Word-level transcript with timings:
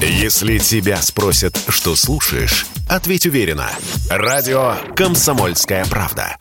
Если 0.00 0.58
тебя 0.58 0.98
спросят, 0.98 1.58
что 1.68 1.96
слушаешь, 1.96 2.66
ответь 2.86 3.24
уверенно. 3.24 3.70
Радио 4.10 4.74
«Комсомольская 4.94 5.86
правда». 5.86 6.36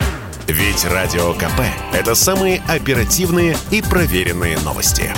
Ведь 0.45 0.83
Радио 0.83 1.33
КП– 1.33 1.61
это 1.93 2.15
самые 2.15 2.61
оперативные 2.67 3.55
и 3.71 3.81
проверенные 3.81 4.59
новости. 4.59 5.09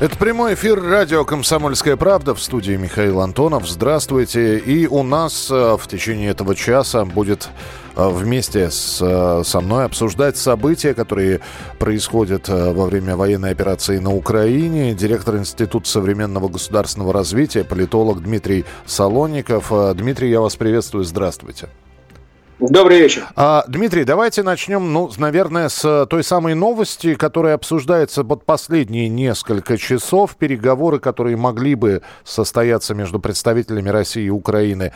Это 0.00 0.16
прямой 0.16 0.54
эфир 0.54 0.80
радио 0.80 1.24
«Комсомольская 1.24 1.96
правда» 1.96 2.34
в 2.34 2.40
студии 2.40 2.74
Михаил 2.74 3.20
Антонов. 3.20 3.68
Здравствуйте. 3.68 4.58
И 4.58 4.86
у 4.86 5.02
нас 5.02 5.48
э, 5.50 5.76
в 5.76 5.88
течение 5.88 6.30
этого 6.30 6.54
часа 6.54 7.04
будет 7.04 7.48
вместе 8.06 8.70
с, 8.70 9.00
э, 9.02 9.42
со 9.44 9.60
мной 9.60 9.84
обсуждать 9.84 10.36
события, 10.36 10.94
которые 10.94 11.40
происходят 11.78 12.48
во 12.48 12.86
время 12.86 13.16
военной 13.16 13.50
операции 13.50 13.98
на 13.98 14.14
Украине. 14.14 14.94
Директор 14.94 15.36
Института 15.36 15.88
современного 15.88 16.48
государственного 16.48 17.12
развития, 17.12 17.64
политолог 17.64 18.22
Дмитрий 18.22 18.64
Солоников. 18.86 19.72
Дмитрий, 19.94 20.30
я 20.30 20.40
вас 20.40 20.56
приветствую. 20.56 21.04
Здравствуйте. 21.04 21.68
Добрый 22.60 22.98
вечер. 22.98 23.28
А, 23.36 23.64
Дмитрий, 23.68 24.02
давайте 24.02 24.42
начнем, 24.42 24.92
ну, 24.92 25.08
наверное, 25.16 25.68
с 25.68 26.06
той 26.06 26.24
самой 26.24 26.54
новости, 26.54 27.14
которая 27.14 27.54
обсуждается 27.54 28.24
вот 28.24 28.44
последние 28.44 29.08
несколько 29.08 29.78
часов. 29.78 30.34
Переговоры, 30.36 30.98
которые 30.98 31.36
могли 31.36 31.76
бы 31.76 32.02
состояться 32.24 32.94
между 32.94 33.20
представителями 33.20 33.90
России 33.90 34.24
и 34.24 34.30
Украины, 34.30 34.92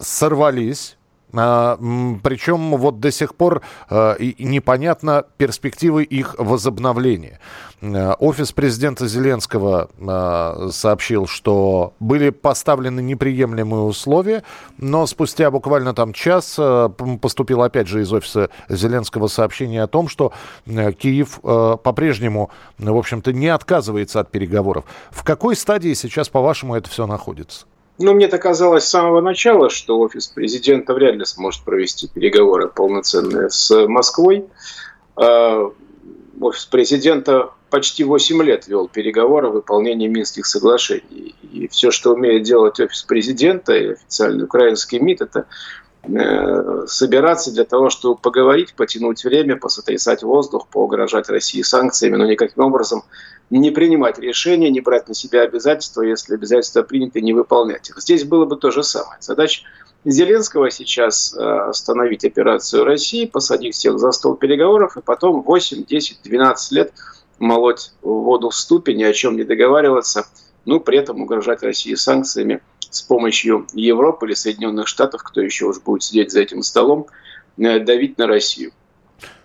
сорвались. 0.00 0.95
А, 1.32 1.76
причем 2.22 2.76
вот 2.76 3.00
до 3.00 3.10
сих 3.10 3.34
пор 3.34 3.62
а, 3.90 4.16
непонятно 4.18 5.24
перспективы 5.36 6.04
их 6.04 6.36
возобновления. 6.38 7.40
А, 7.82 8.14
офис 8.14 8.52
президента 8.52 9.08
Зеленского 9.08 9.90
а, 10.00 10.68
сообщил, 10.70 11.26
что 11.26 11.94
были 12.00 12.30
поставлены 12.30 13.00
неприемлемые 13.00 13.82
условия, 13.82 14.44
но 14.78 15.06
спустя 15.06 15.50
буквально 15.50 15.94
там 15.94 16.12
час 16.12 16.58
поступил 17.20 17.62
опять 17.62 17.88
же 17.88 18.02
из 18.02 18.12
офиса 18.12 18.50
Зеленского 18.68 19.26
сообщение 19.26 19.82
о 19.82 19.88
том, 19.88 20.08
что 20.08 20.32
Киев 20.66 21.40
по-прежнему, 21.42 22.50
в 22.78 22.96
общем-то, 22.96 23.32
не 23.32 23.48
отказывается 23.48 24.20
от 24.20 24.30
переговоров. 24.30 24.84
В 25.10 25.24
какой 25.24 25.56
стадии 25.56 25.92
сейчас, 25.94 26.28
по-вашему, 26.28 26.74
это 26.76 26.88
все 26.88 27.06
находится? 27.06 27.66
Ну, 27.98 28.12
мне 28.12 28.28
так 28.28 28.42
казалось 28.42 28.84
с 28.84 28.90
самого 28.90 29.20
начала, 29.20 29.70
что 29.70 29.98
офис 29.98 30.26
президента 30.26 30.92
вряд 30.92 31.14
ли 31.14 31.24
сможет 31.24 31.64
провести 31.64 32.08
переговоры 32.08 32.68
полноценные 32.68 33.48
с 33.48 33.86
Москвой. 33.86 34.44
А, 35.16 35.72
офис 36.40 36.66
президента 36.66 37.50
почти 37.70 38.04
8 38.04 38.42
лет 38.42 38.68
вел 38.68 38.88
переговоры 38.88 39.48
о 39.48 39.50
выполнении 39.50 40.08
Минских 40.08 40.44
соглашений. 40.46 41.34
И 41.52 41.68
все, 41.68 41.90
что 41.90 42.12
умеет 42.12 42.42
делать 42.42 42.78
офис 42.80 43.02
президента 43.02 43.74
и 43.74 43.92
официальный 43.92 44.44
украинский 44.44 44.98
МИД, 44.98 45.22
это 45.22 45.46
собираться 46.86 47.52
для 47.52 47.64
того, 47.64 47.90
чтобы 47.90 48.16
поговорить, 48.16 48.74
потянуть 48.74 49.24
время, 49.24 49.56
посотрясать 49.56 50.22
воздух, 50.22 50.68
поугрожать 50.68 51.28
России 51.28 51.62
санкциями, 51.62 52.16
но 52.16 52.26
никаким 52.26 52.64
образом 52.64 53.02
не 53.50 53.70
принимать 53.70 54.18
решения, 54.18 54.70
не 54.70 54.80
брать 54.80 55.08
на 55.08 55.14
себя 55.14 55.42
обязательства, 55.42 56.02
если 56.02 56.34
обязательства 56.34 56.82
приняты, 56.82 57.20
не 57.20 57.32
выполнять 57.32 57.88
их. 57.90 58.00
Здесь 58.00 58.24
было 58.24 58.44
бы 58.44 58.56
то 58.56 58.70
же 58.70 58.82
самое. 58.82 59.18
Задача 59.20 59.62
Зеленского 60.04 60.70
сейчас 60.70 61.34
э, 61.34 61.40
остановить 61.40 62.24
операцию 62.24 62.84
России, 62.84 63.26
посадить 63.26 63.74
всех 63.74 63.98
за 63.98 64.12
стол 64.12 64.36
переговоров 64.36 64.96
и 64.96 65.02
потом 65.02 65.42
8, 65.42 65.84
10, 65.84 66.20
12 66.22 66.72
лет 66.72 66.92
молоть 67.38 67.92
воду 68.02 68.50
в 68.50 68.54
ступень, 68.54 68.98
ни 68.98 69.04
о 69.04 69.12
чем 69.12 69.36
не 69.36 69.44
договариваться, 69.44 70.26
ну, 70.64 70.80
при 70.80 70.98
этом 70.98 71.22
угрожать 71.22 71.62
России 71.62 71.94
санкциями 71.94 72.60
с 72.96 73.02
помощью 73.02 73.66
Европы 73.74 74.26
или 74.26 74.34
Соединенных 74.34 74.88
Штатов, 74.88 75.22
кто 75.22 75.40
еще 75.40 75.66
уж 75.66 75.80
будет 75.80 76.02
сидеть 76.02 76.32
за 76.32 76.40
этим 76.40 76.62
столом, 76.62 77.06
э, 77.58 77.78
давить 77.80 78.18
на 78.18 78.26
Россию. 78.26 78.72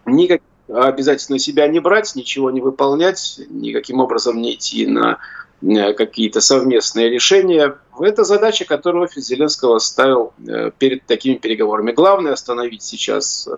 Никаких 0.05 0.45
обязательно 0.67 1.37
себя 1.37 1.67
не 1.67 1.79
брать, 1.79 2.15
ничего 2.15 2.49
не 2.49 2.61
выполнять, 2.61 3.41
никаким 3.49 3.99
образом 3.99 4.41
не 4.41 4.53
идти 4.53 4.87
на 4.87 5.19
э, 5.61 5.93
какие-то 5.93 6.39
совместные 6.39 7.09
решения. 7.09 7.75
Это 7.99 8.23
задача, 8.23 8.63
которую 8.63 9.03
офис 9.03 9.27
Зеленского 9.27 9.79
ставил 9.79 10.33
э, 10.47 10.71
перед 10.77 11.05
такими 11.05 11.35
переговорами. 11.35 11.91
Главное 11.91 12.33
остановить 12.33 12.83
сейчас 12.83 13.49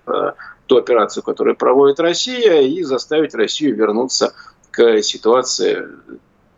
ту 0.66 0.76
операцию, 0.76 1.22
которую 1.22 1.56
проводит 1.56 2.00
Россия, 2.00 2.62
и 2.62 2.82
заставить 2.82 3.34
Россию 3.34 3.76
вернуться 3.76 4.34
к 4.70 5.02
ситуации 5.02 5.86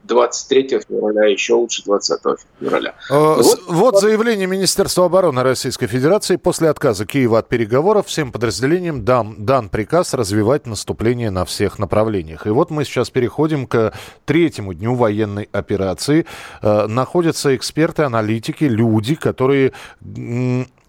23 0.06 0.80
февраля, 0.88 1.22
а 1.22 1.26
еще 1.26 1.54
лучше 1.54 1.82
20 1.84 2.20
февраля. 2.60 2.94
Э, 3.10 3.34
вот, 3.42 3.60
вот 3.68 4.00
заявление 4.00 4.46
Министерства 4.46 5.06
обороны 5.06 5.42
Российской 5.42 5.86
Федерации. 5.86 6.36
После 6.36 6.68
отказа 6.70 7.06
Киева 7.06 7.38
от 7.38 7.48
переговоров 7.48 8.06
всем 8.06 8.32
подразделениям 8.32 9.04
дан, 9.04 9.34
дан 9.38 9.68
приказ 9.68 10.14
развивать 10.14 10.66
наступление 10.66 11.30
на 11.30 11.44
всех 11.44 11.78
направлениях. 11.78 12.46
И 12.46 12.50
вот 12.50 12.70
мы 12.70 12.84
сейчас 12.84 13.10
переходим 13.10 13.66
к 13.66 13.92
третьему 14.24 14.74
дню 14.74 14.94
военной 14.94 15.48
операции. 15.52 16.26
Э, 16.62 16.86
находятся 16.86 17.54
эксперты, 17.54 18.02
аналитики, 18.02 18.64
люди, 18.64 19.14
которые, 19.14 19.72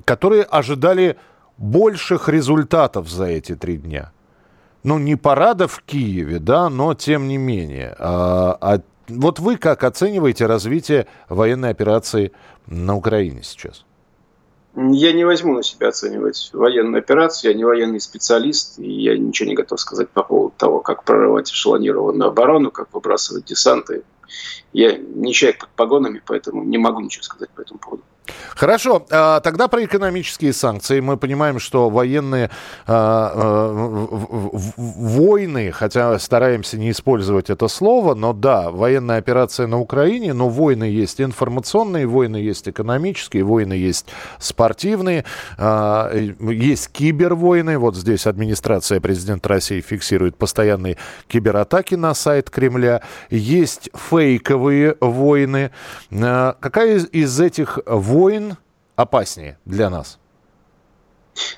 которые 0.05 0.43
ожидали 0.43 1.17
больших 1.57 2.29
результатов 2.29 3.09
за 3.09 3.25
эти 3.25 3.55
три 3.55 3.77
дня 3.77 4.11
ну, 4.87 4.97
не 4.97 5.17
парада 5.17 5.67
в 5.67 5.81
Киеве, 5.85 6.39
да, 6.39 6.69
но 6.69 6.93
тем 6.93 7.27
не 7.27 7.37
менее. 7.37 7.93
А, 7.99 8.57
а 8.61 8.81
вот 9.07 9.39
вы 9.39 9.57
как 9.57 9.83
оцениваете 9.83 10.45
развитие 10.45 11.07
военной 11.29 11.69
операции 11.69 12.31
на 12.65 12.95
Украине 12.95 13.41
сейчас? 13.43 13.85
Я 14.75 15.11
не 15.11 15.23
возьму 15.23 15.55
на 15.55 15.63
себя 15.63 15.87
оценивать 15.87 16.51
военную 16.53 16.99
операцию, 16.99 17.51
я 17.51 17.57
не 17.57 17.63
военный 17.63 17.99
специалист, 17.99 18.77
и 18.77 18.91
я 18.91 19.17
ничего 19.17 19.49
не 19.49 19.55
готов 19.55 19.79
сказать 19.79 20.09
по 20.09 20.21
поводу 20.21 20.53
того, 20.55 20.81
как 20.81 21.03
прорывать 21.03 21.51
эшелонированную 21.51 22.29
оборону, 22.29 22.69
как 22.69 22.93
выбрасывать 22.93 23.45
десанты. 23.45 24.03
Я 24.73 24.95
не 24.97 25.33
человек 25.33 25.61
под 25.61 25.69
погонами, 25.69 26.21
поэтому 26.23 26.63
не 26.63 26.77
могу 26.77 26.99
ничего 26.99 27.23
сказать 27.23 27.49
по 27.49 27.61
этому 27.61 27.79
поводу. 27.79 28.03
Хорошо, 28.55 29.05
а, 29.09 29.39
тогда 29.39 29.67
про 29.67 29.83
экономические 29.83 30.53
санкции. 30.53 30.99
Мы 30.99 31.17
понимаем, 31.17 31.59
что 31.59 31.89
военные 31.89 32.49
а, 32.85 33.31
а, 33.33 34.49
войны, 34.77 35.71
хотя 35.71 36.17
стараемся 36.19 36.77
не 36.77 36.91
использовать 36.91 37.49
это 37.49 37.67
слово, 37.67 38.15
но 38.15 38.33
да, 38.33 38.71
военная 38.71 39.17
операция 39.17 39.67
на 39.67 39.79
Украине, 39.79 40.33
но 40.33 40.49
войны 40.49 40.85
есть 40.85 41.21
информационные, 41.21 42.07
войны 42.07 42.37
есть 42.37 42.67
экономические, 42.67 43.43
войны 43.43 43.73
есть 43.73 44.07
спортивные, 44.39 45.25
есть 45.57 46.91
кибервойны. 46.91 47.77
Вот 47.77 47.95
здесь 47.95 48.27
администрация 48.27 48.99
президента 48.99 49.49
России 49.49 49.81
фиксирует 49.81 50.35
постоянные 50.37 50.97
кибератаки 51.27 51.95
на 51.95 52.13
сайт 52.13 52.49
Кремля. 52.49 53.01
Есть 53.29 53.89
фейковые 53.93 54.95
войны. 54.99 55.71
Какая 56.09 56.99
из 56.99 57.39
этих 57.39 57.79
войн 57.85 58.16
войн 58.17 58.57
опаснее 58.95 59.59
для 59.65 59.91
нас? 59.91 60.17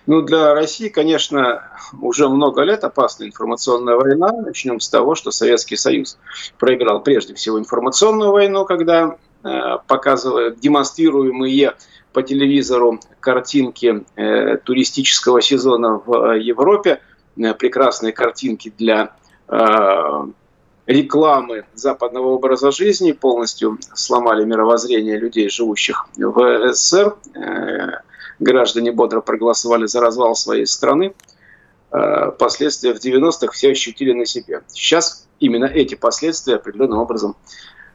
Ну, 0.05 0.21
для 0.23 0.53
России, 0.53 0.89
конечно, 0.89 1.63
уже 2.01 2.27
много 2.27 2.63
лет 2.63 2.83
опасна 2.83 3.23
информационная 3.23 3.95
война. 3.95 4.29
Начнем 4.33 4.81
с 4.81 4.89
того, 4.89 5.15
что 5.15 5.31
Советский 5.31 5.77
Союз 5.77 6.17
проиграл 6.57 7.01
прежде 7.01 7.33
всего 7.33 7.57
информационную 7.57 8.31
войну, 8.31 8.65
когда 8.65 9.15
э, 9.43 9.49
показывают 9.87 10.59
демонстрируемые 10.59 11.75
по 12.11 12.23
телевизору 12.23 12.99
картинки 13.21 14.03
э, 14.17 14.57
туристического 14.57 15.41
сезона 15.41 16.01
в 16.05 16.35
Европе, 16.35 16.99
э, 17.37 17.53
прекрасные 17.53 18.11
картинки 18.11 18.73
для 18.77 19.15
э, 19.47 20.25
рекламы 20.89 21.65
западного 21.75 22.29
образа 22.29 22.71
жизни, 22.71 23.11
полностью 23.11 23.77
сломали 23.93 24.43
мировоззрение 24.43 25.19
людей, 25.19 25.47
живущих 25.47 26.07
в 26.17 26.73
СССР. 26.73 27.15
Э, 27.35 28.01
граждане 28.39 28.91
бодро 28.91 29.21
проголосовали 29.21 29.85
за 29.85 30.01
развал 30.01 30.33
своей 30.33 30.65
страны. 30.65 31.13
Э, 31.91 32.31
последствия 32.31 32.95
в 32.95 32.97
90-х 32.97 33.51
все 33.51 33.71
ощутили 33.71 34.13
на 34.13 34.25
себе. 34.25 34.63
Сейчас 34.65 35.27
именно 35.39 35.65
эти 35.65 35.93
последствия 35.93 36.55
определенным 36.55 36.97
образом 36.97 37.35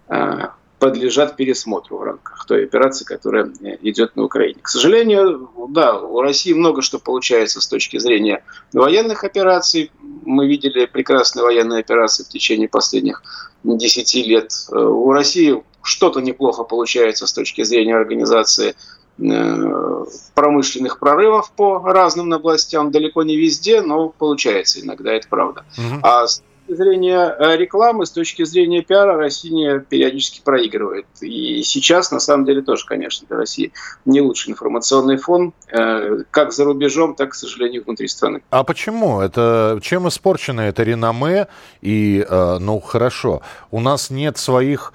э, 0.09 0.47
подлежат 0.85 1.37
пересмотру 1.37 1.97
в 1.97 2.03
рамках 2.03 2.45
той 2.45 2.65
операции, 2.65 3.07
которая 3.07 3.51
э, 3.63 3.79
идет 3.81 4.17
на 4.17 4.25
Украине. 4.25 4.59
К 4.61 4.69
сожалению, 4.69 5.51
да, 5.71 5.99
у 5.99 6.21
России 6.21 6.53
много 6.53 6.83
что 6.83 6.99
получается 6.99 7.63
с 7.63 7.67
точки 7.67 7.99
зрения 7.99 8.45
военных 8.75 9.25
операций. 9.25 9.91
Мы 10.27 10.47
видели 10.47 10.85
прекрасные 10.85 11.43
военные 11.43 11.81
операции 11.81 12.23
в 12.23 12.29
течение 12.29 12.69
последних 12.69 13.23
10 13.63 14.27
лет. 14.27 14.53
Э, 14.71 14.77
у 14.77 15.11
России 15.11 15.63
что-то 15.83 16.21
неплохо 16.21 16.65
получается 16.65 17.27
с 17.27 17.33
точки 17.33 17.63
зрения 17.63 17.97
организации 17.97 18.75
э, 19.19 20.05
промышленных 20.35 20.99
прорывов 20.99 21.51
по 21.53 21.79
разным 21.79 22.31
областям, 22.35 22.91
далеко 22.91 23.23
не 23.23 23.39
везде, 23.39 23.81
но 23.81 24.11
получается 24.11 24.83
иногда, 24.83 25.15
это 25.15 25.29
правда. 25.31 25.65
Угу. 25.79 26.01
А 26.03 26.27
с 26.27 26.43
точки 26.67 26.83
зрения 26.83 27.37
э, 27.39 27.57
рекламы, 27.57 28.07
с 28.07 28.11
точки 28.11 28.45
зрения 28.45 28.83
пиара 28.83 29.17
Россия 29.17 29.79
периодически 29.79 30.41
проигрывает. 30.43 31.07
И 31.21 31.63
сейчас, 31.63 32.11
на 32.11 32.21
самом 32.21 32.45
деле, 32.45 32.63
тоже, 32.63 32.87
конечно, 32.87 33.27
для 33.29 33.37
России 33.37 33.73
не 34.05 34.21
лучший 34.21 34.53
информационный 34.53 35.17
фон, 35.17 35.53
э, 35.71 36.25
как 36.31 36.53
за 36.53 36.65
рубежом, 36.65 37.15
так, 37.15 37.31
к 37.31 37.35
сожалению, 37.35 37.85
внутри 37.85 38.09
страны. 38.09 38.43
А 38.51 38.65
почему? 38.65 39.21
Это 39.21 39.79
чем 39.83 40.09
испорчено 40.09 40.63
это 40.63 40.83
реноме? 40.83 41.49
И, 41.81 42.25
э, 42.29 42.59
ну, 42.59 42.81
хорошо, 42.81 43.43
у 43.71 43.81
нас 43.81 44.11
нет 44.11 44.39
своих 44.39 44.93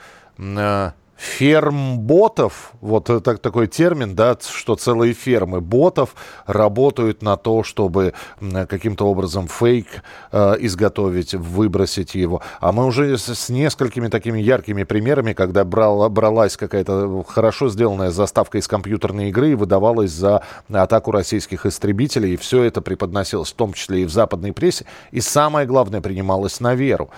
ферм 1.20 2.00
ботов, 2.00 2.72
вот 2.80 3.10
так, 3.24 3.40
такой 3.40 3.68
термин, 3.68 4.16
да, 4.16 4.38
что 4.42 4.76
целые 4.76 5.14
фермы 5.14 5.60
ботов 5.60 6.16
работают 6.46 7.22
на 7.22 7.36
то, 7.36 7.64
чтобы 7.64 8.14
каким-то 8.40 9.06
образом 9.06 9.50
фейк 9.50 9.88
э, 10.32 10.56
изготовить, 10.62 11.34
выбросить 11.34 12.16
его. 12.16 12.42
А 12.62 12.72
мы 12.72 12.86
уже 12.86 13.18
с, 13.18 13.36
с 13.36 13.50
несколькими 13.50 14.08
такими 14.08 14.40
яркими 14.40 14.84
примерами, 14.84 15.34
когда 15.34 15.66
брала, 15.66 16.08
бралась 16.08 16.56
какая-то 16.56 17.26
хорошо 17.28 17.68
сделанная 17.68 18.12
заставка 18.12 18.58
из 18.58 18.68
компьютерной 18.70 19.30
игры 19.30 19.52
и 19.52 19.56
выдавалась 19.56 20.12
за 20.12 20.44
атаку 20.72 21.12
российских 21.12 21.66
истребителей, 21.66 22.36
и 22.36 22.38
все 22.38 22.64
это 22.64 22.82
преподносилось 22.82 23.52
в 23.52 23.56
том 23.56 23.74
числе 23.74 24.04
и 24.04 24.06
в 24.06 24.10
западной 24.10 24.54
прессе, 24.54 24.86
и 25.12 25.20
самое 25.20 25.68
главное, 25.68 26.00
принималось 26.00 26.62
на 26.62 26.76
веру. 26.76 27.10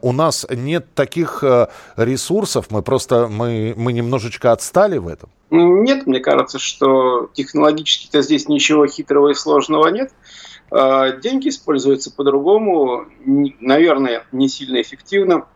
У 0.00 0.12
нас 0.12 0.44
нет 0.50 0.94
таких 0.94 1.44
э, 1.44 1.68
ресурсов, 1.96 2.66
мы 2.70 2.82
просто 2.82 3.28
мы, 3.36 3.74
мы 3.76 3.92
немножечко 3.92 4.52
отстали 4.52 4.98
в 4.98 5.08
этом? 5.08 5.30
Нет, 5.50 6.06
мне 6.06 6.20
кажется, 6.20 6.58
что 6.58 7.30
технологически-то 7.34 8.22
здесь 8.22 8.48
ничего 8.48 8.86
хитрого 8.86 9.30
и 9.30 9.34
сложного 9.34 9.88
нет. 9.88 10.12
А, 10.70 11.12
деньги 11.12 11.48
используются 11.48 12.10
по-другому, 12.10 13.06
наверное, 13.24 14.26
не 14.32 14.48
сильно 14.48 14.80
эффективно. 14.80 15.46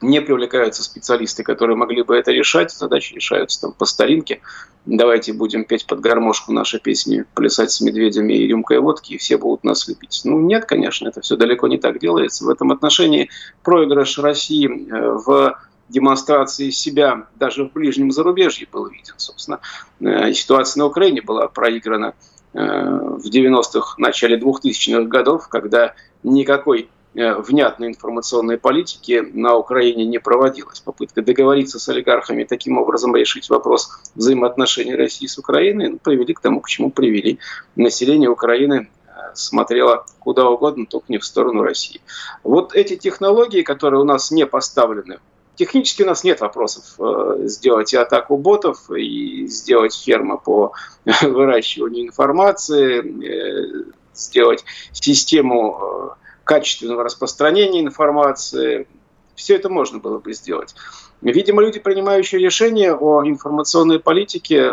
Не 0.00 0.20
привлекаются 0.20 0.82
специалисты, 0.82 1.44
которые 1.44 1.76
могли 1.76 2.02
бы 2.02 2.14
это 2.16 2.32
решать. 2.32 2.70
Задачи 2.70 3.14
решаются 3.14 3.62
там 3.62 3.72
по 3.72 3.86
старинке. 3.86 4.42
Давайте 4.84 5.32
будем 5.32 5.64
петь 5.64 5.86
под 5.86 6.00
гармошку 6.00 6.52
наши 6.52 6.78
песни, 6.78 7.24
плясать 7.32 7.70
с 7.70 7.80
медведями 7.80 8.34
и 8.34 8.46
рюмкой 8.46 8.80
водки, 8.80 9.14
и 9.14 9.16
все 9.16 9.38
будут 9.38 9.64
нас 9.64 9.88
любить. 9.88 10.20
Ну, 10.24 10.40
нет, 10.40 10.66
конечно, 10.66 11.08
это 11.08 11.22
все 11.22 11.36
далеко 11.36 11.68
не 11.68 11.78
так 11.78 12.00
делается. 12.00 12.44
В 12.44 12.50
этом 12.50 12.70
отношении 12.70 13.30
проигрыш 13.62 14.18
России 14.18 14.68
э, 14.68 15.10
в 15.24 15.58
демонстрации 15.88 16.70
себя 16.70 17.26
даже 17.36 17.64
в 17.64 17.72
ближнем 17.72 18.10
зарубежье 18.10 18.66
был 18.70 18.86
виден. 18.86 19.14
Собственно, 19.16 19.60
э, 20.00 20.32
ситуация 20.32 20.80
на 20.80 20.86
Украине 20.86 21.22
была 21.22 21.48
проиграна 21.48 22.14
э, 22.52 22.58
в 22.58 23.26
90-х, 23.26 23.94
начале 23.98 24.38
2000-х 24.38 25.02
годов, 25.04 25.48
когда 25.48 25.94
никакой 26.22 26.88
э, 27.14 27.34
внятной 27.34 27.88
информационной 27.88 28.58
политики 28.58 29.22
на 29.32 29.56
Украине 29.56 30.06
не 30.06 30.18
проводилась. 30.18 30.80
Попытка 30.80 31.22
договориться 31.22 31.78
с 31.78 31.88
олигархами, 31.88 32.44
таким 32.44 32.78
образом 32.78 33.14
решить 33.14 33.50
вопрос 33.50 33.90
взаимоотношений 34.14 34.94
России 34.94 35.26
с 35.26 35.38
Украиной, 35.38 35.88
ну, 35.88 35.98
привели 35.98 36.32
к 36.32 36.40
тому, 36.40 36.60
к 36.60 36.68
чему 36.68 36.90
привели. 36.90 37.38
Население 37.76 38.30
Украины 38.30 38.88
смотрело 39.34 40.06
куда 40.18 40.48
угодно, 40.48 40.86
только 40.86 41.06
не 41.08 41.18
в 41.18 41.24
сторону 41.24 41.62
России. 41.62 42.00
Вот 42.42 42.74
эти 42.74 42.96
технологии, 42.96 43.62
которые 43.62 44.00
у 44.00 44.04
нас 44.04 44.30
не 44.30 44.46
поставлены 44.46 45.18
Технически 45.56 46.02
у 46.02 46.06
нас 46.06 46.24
нет 46.24 46.40
вопросов 46.40 46.84
э, 46.98 47.46
сделать 47.46 47.92
и 47.92 47.96
атаку 47.96 48.36
ботов, 48.36 48.90
и 48.90 49.46
сделать 49.46 49.94
ферму 49.94 50.38
по 50.38 50.72
выращиванию 51.22 52.06
информации, 52.06 53.00
э, 53.24 53.84
сделать 54.14 54.64
систему 54.92 55.78
э, 55.80 56.08
качественного 56.42 57.04
распространения 57.04 57.80
информации. 57.80 58.88
Все 59.36 59.54
это 59.56 59.68
можно 59.68 59.98
было 59.98 60.18
бы 60.18 60.32
сделать. 60.32 60.74
Видимо, 61.22 61.62
люди, 61.62 61.78
принимающие 61.78 62.40
решения 62.40 62.92
о 62.92 63.24
информационной 63.24 64.00
политике, 64.00 64.72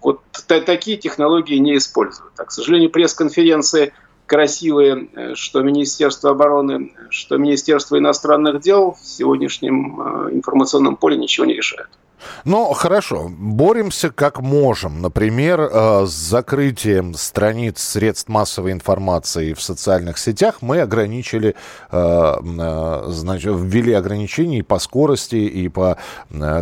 вот 0.00 0.20
такие 0.46 0.98
технологии 0.98 1.56
не 1.56 1.76
используют. 1.78 2.32
А, 2.36 2.44
к 2.44 2.52
сожалению, 2.52 2.90
пресс-конференции– 2.90 3.94
красивые, 4.26 5.08
э, 5.14 5.34
что 5.34 5.62
Министерство 5.62 6.30
обороны, 6.30 6.92
что 7.10 7.36
Министерство 7.36 7.98
иностранных 7.98 8.60
дел 8.60 8.92
в 8.92 9.06
сегодняшнем 9.06 10.00
э, 10.00 10.30
информационном 10.32 10.96
поле 10.96 11.16
ничего 11.16 11.46
не 11.46 11.54
решают. 11.54 11.88
Ну, 12.46 12.72
хорошо, 12.72 13.28
боремся 13.28 14.10
как 14.10 14.40
можем. 14.40 15.02
Например, 15.02 15.60
э, 15.60 16.06
с 16.06 16.10
закрытием 16.10 17.12
страниц 17.14 17.80
средств 17.80 18.30
массовой 18.30 18.72
информации 18.72 19.52
в 19.52 19.60
социальных 19.60 20.16
сетях 20.16 20.56
мы 20.62 20.80
ограничили, 20.80 21.54
значит, 21.90 23.52
ввели 23.54 23.92
ограничения 23.92 24.60
и 24.60 24.62
по 24.62 24.78
скорости, 24.78 25.36
и 25.36 25.68
по 25.68 25.98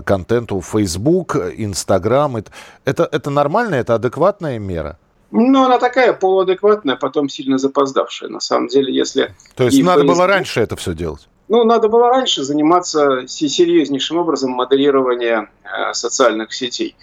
контенту 0.04 0.60
Facebook, 0.60 1.36
Instagram. 1.36 2.44
Это, 2.84 3.08
это 3.10 3.30
нормально, 3.30 3.76
это 3.76 3.94
адекватная 3.94 4.58
мера? 4.58 4.98
Ну, 5.32 5.64
она 5.64 5.78
такая 5.78 6.12
полуадекватная, 6.12 6.96
потом 6.96 7.30
сильно 7.30 7.56
запоздавшая. 7.56 8.28
На 8.28 8.40
самом 8.40 8.68
деле, 8.68 8.94
если... 8.94 9.34
То 9.56 9.64
есть 9.64 9.82
надо 9.82 10.04
было 10.04 10.26
раньше 10.26 10.60
это 10.60 10.76
все 10.76 10.92
делать? 10.92 11.26
Ну, 11.48 11.64
надо 11.64 11.88
было 11.88 12.08
раньше 12.08 12.44
заниматься 12.44 13.26
серьезнейшим 13.26 14.18
образом 14.18 14.52
моделирования 14.52 15.50
э, 15.64 15.92
социальных 15.94 16.52
сетей 16.54 16.96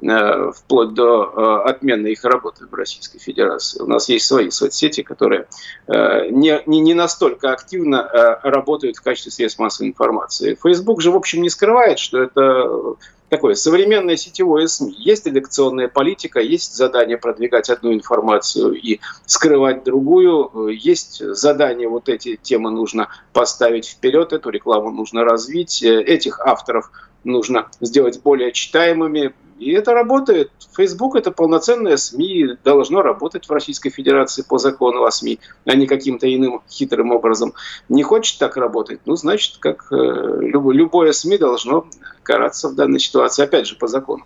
э, 0.00 0.52
вплоть 0.52 0.94
до 0.94 1.24
э, 1.24 1.70
отмены 1.70 2.08
их 2.08 2.24
работы 2.24 2.66
в 2.66 2.74
Российской 2.74 3.18
Федерации. 3.18 3.80
У 3.80 3.86
нас 3.86 4.08
есть 4.08 4.26
свои 4.26 4.50
соцсети, 4.50 5.02
которые 5.02 5.46
не, 5.88 6.62
не, 6.66 6.80
не 6.80 6.94
настолько 6.94 7.52
активно 7.52 8.08
работают 8.42 8.96
в 8.96 9.02
качестве 9.02 9.32
средств 9.32 9.58
массовой 9.58 9.88
информации. 9.88 10.58
Facebook 10.60 11.00
же, 11.00 11.10
в 11.10 11.16
общем, 11.16 11.42
не 11.42 11.50
скрывает, 11.50 11.98
что 11.98 12.22
это 12.22 12.96
такое 13.32 13.54
современное 13.54 14.16
сетевое 14.16 14.66
СМИ. 14.66 14.94
Есть 14.98 15.24
редакционная 15.26 15.88
политика, 15.88 16.38
есть 16.38 16.74
задание 16.76 17.16
продвигать 17.16 17.70
одну 17.70 17.94
информацию 17.94 18.74
и 18.74 19.00
скрывать 19.24 19.84
другую. 19.84 20.68
Есть 20.68 21.26
задание 21.34 21.88
вот 21.88 22.10
эти 22.10 22.36
темы 22.36 22.70
нужно 22.70 23.08
поставить 23.32 23.88
вперед, 23.88 24.34
эту 24.34 24.50
рекламу 24.50 24.90
нужно 24.90 25.24
развить, 25.24 25.82
этих 25.82 26.40
авторов 26.40 26.90
нужно 27.24 27.68
сделать 27.80 28.20
более 28.22 28.52
читаемыми, 28.52 29.32
и 29.62 29.72
это 29.72 29.94
работает. 29.94 30.50
Facebook– 30.76 31.14
это 31.16 31.30
полноценная 31.30 31.96
СМИ, 31.96 32.56
должно 32.64 33.02
работать 33.02 33.48
в 33.48 33.52
Российской 33.52 33.90
Федерации 33.90 34.42
по 34.42 34.58
закону 34.58 35.04
о 35.04 35.10
СМИ, 35.10 35.38
а 35.64 35.76
не 35.76 35.86
каким-то 35.86 36.32
иным 36.32 36.62
хитрым 36.68 37.12
образом. 37.12 37.54
Не 37.88 38.02
хочет 38.02 38.38
так 38.38 38.56
работать, 38.56 39.00
ну, 39.06 39.14
значит, 39.14 39.58
как 39.58 39.86
э, 39.92 40.38
любое 40.40 41.12
СМИ 41.12 41.38
должно 41.38 41.86
караться 42.22 42.68
в 42.68 42.74
данной 42.74 42.98
ситуации, 42.98 43.44
опять 43.44 43.66
же, 43.66 43.76
по 43.76 43.86
закону. 43.86 44.24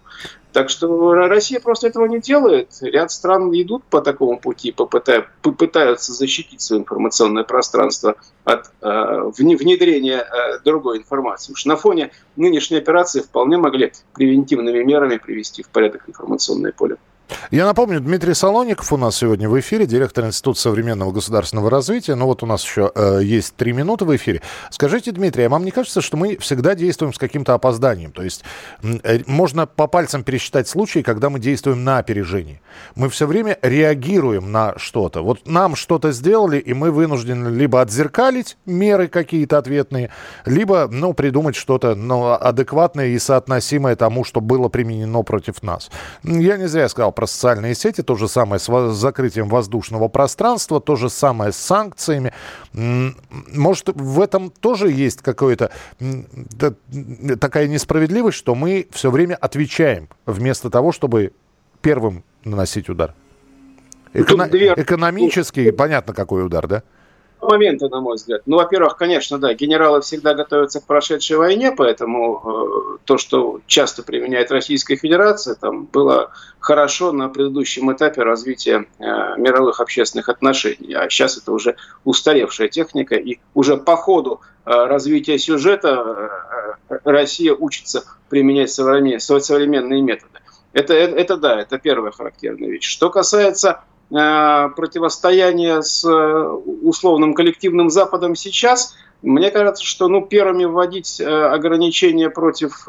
Так 0.52 0.70
что 0.70 1.12
Россия 1.12 1.61
просто 1.61 1.87
этого 1.87 2.06
не 2.06 2.18
делает. 2.18 2.70
Ряд 2.80 3.11
стран 3.11 3.50
идут 3.52 3.84
по 3.84 4.00
такому 4.00 4.38
пути, 4.40 4.72
попытаются 5.46 6.12
защитить 6.12 6.60
свое 6.60 6.82
информационное 6.82 7.44
пространство 7.44 8.16
от 8.44 8.70
э, 8.82 9.30
внедрения 9.38 10.18
э, 10.18 10.58
другой 10.64 10.98
информации. 10.98 11.52
Уж 11.52 11.64
на 11.66 11.76
фоне 11.76 12.10
нынешней 12.36 12.78
операции 12.78 13.20
вполне 13.20 13.56
могли 13.56 13.92
превентивными 14.14 14.82
мерами 14.82 15.18
привести 15.18 15.62
в 15.62 15.68
порядок 15.68 16.02
информационное 16.08 16.72
поле. 16.72 16.96
Я 17.50 17.66
напомню, 17.66 18.00
Дмитрий 18.00 18.35
Солоников 18.35 18.92
у 18.92 18.97
нас 18.97 19.16
сегодня 19.16 19.49
в 19.49 19.59
эфире, 19.59 19.87
директор 19.87 20.26
Института 20.26 20.61
современного 20.61 21.12
государственного 21.12 21.71
развития. 21.71 22.14
Ну 22.14 22.26
вот 22.26 22.42
у 22.42 22.47
нас 22.47 22.64
еще 22.64 22.92
э, 22.95 23.21
есть 23.23 23.54
три 23.56 23.73
минуты 23.73 24.04
в 24.04 24.14
эфире. 24.14 24.42
Скажите, 24.71 25.12
Дмитрий, 25.12 25.45
а 25.45 25.49
вам 25.49 25.64
не 25.64 25.71
кажется, 25.71 26.00
что 26.00 26.16
мы 26.16 26.37
всегда 26.38 26.75
действуем 26.75 27.12
с 27.12 27.18
каким-то 27.18 27.54
опозданием? 27.54 28.12
То 28.12 28.23
есть 28.23 28.45
э, 28.83 29.21
можно 29.26 29.66
по 29.66 29.87
пальцам 29.87 30.23
пересчитать 30.23 30.68
случаи, 30.68 31.00
когда 31.00 31.30
мы 31.30 31.40
действуем 31.40 31.85
на 31.85 31.99
опережение. 31.99 32.61
Мы 32.95 33.09
все 33.09 33.26
время 33.26 33.59
реагируем 33.62 34.52
на 34.52 34.75
что-то. 34.76 35.23
Вот 35.23 35.47
нам 35.47 35.76
что-то 35.76 36.12
сделали, 36.12 36.59
и 36.59 36.75
мы 36.75 36.90
вынуждены 36.90 37.49
либо 37.49 37.80
отзеркалить 37.80 38.56
меры 38.66 39.09
какие-то 39.09 39.59
ответные, 39.59 40.11
либо 40.45 40.88
ну, 40.90 41.12
придумать 41.12 41.56
что-то 41.56 41.95
ну, 41.95 42.33
адекватное 42.33 43.09
и 43.09 43.18
соотносимое 43.18 43.97
тому, 43.97 44.25
что 44.25 44.40
было 44.40 44.68
применено 44.68 45.23
против 45.23 45.62
нас. 45.62 45.90
Я 46.23 46.56
не 46.56 46.68
зря 46.68 46.88
сказал 46.88 47.12
про 47.16 47.26
социальные 47.26 47.75
сети, 47.75 48.02
то 48.02 48.14
же 48.14 48.28
самое 48.28 48.61
с 48.61 48.92
закрытием 48.92 49.49
воздушного 49.49 50.06
пространства, 50.06 50.80
то 50.80 50.94
же 50.94 51.11
самое 51.11 51.50
с 51.50 51.56
санкциями. 51.56 52.32
Может, 52.73 53.88
в 53.94 54.20
этом 54.20 54.50
тоже 54.50 54.92
есть 54.92 55.23
какая-то 55.23 55.73
такая 57.40 57.66
несправедливость, 57.66 58.37
что 58.37 58.54
мы 58.54 58.87
все 58.92 59.11
время 59.11 59.35
отвечаем, 59.35 60.08
вместо 60.26 60.70
того, 60.70 60.92
чтобы 60.92 61.32
первым 61.80 62.23
наносить 62.44 62.88
удар? 62.88 63.14
Эко- 64.12 64.82
экономический, 64.82 65.73
понятно, 65.73 66.14
какой 66.14 66.44
удар, 66.44 66.68
да? 66.68 66.82
Моменты, 67.40 67.88
на 67.88 68.00
мой 68.00 68.16
взгляд. 68.16 68.43
Ну, 68.47 68.57
во-первых, 68.57 68.97
конечно, 68.97 69.38
да, 69.38 69.55
генералы 69.55 70.00
всегда 70.00 70.35
готовятся 70.35 70.81
к 70.81 70.85
прошедшей 70.85 71.37
войне, 71.37 71.73
поэтому 71.73 72.43
э, 72.45 72.99
то, 73.05 73.19
что 73.19 73.61
часто 73.66 74.02
применяет 74.02 74.50
Российская 74.50 74.97
Федерация, 74.97 75.55
там 75.55 75.85
было 75.85 76.31
хорошо 76.61 77.12
на 77.12 77.28
предыдущем 77.28 77.93
этапе 77.93 78.23
развития 78.23 78.87
э, 78.99 79.05
мировых 79.37 79.81
общественных 79.81 80.28
отношений. 80.28 80.95
А 80.95 81.09
сейчас 81.09 81.37
это 81.38 81.52
уже 81.52 81.76
устаревшая 82.05 82.69
техника, 82.69 83.14
и 83.14 83.38
уже 83.55 83.76
по 83.76 83.97
ходу 83.97 84.40
э, 84.64 84.71
развития 84.71 85.38
сюжета 85.38 86.78
э, 86.88 86.99
Россия 87.05 87.55
учится 87.55 88.05
применять 88.28 88.71
современные, 88.71 89.21
современные 89.21 90.02
методы. 90.02 90.40
Это, 90.73 90.93
это, 90.93 91.16
это 91.16 91.37
да, 91.37 91.61
это 91.61 91.78
первая 91.78 92.12
характерная 92.12 92.69
вещь. 92.69 92.87
Что 92.87 93.09
касается 93.09 93.83
противостояние 94.08 95.82
с 95.82 96.04
э, 96.04 96.42
условным 96.82 97.34
коллективным 97.34 97.90
Западом 97.90 98.36
сейчас, 98.36 98.94
мне 99.22 99.50
кажется, 99.50 99.84
что 99.84 100.08
ну, 100.08 100.25
первыми 100.25 100.64
вводить 100.64 101.20
э, 101.20 101.25
ограничения 101.25 102.30
против 102.30 102.86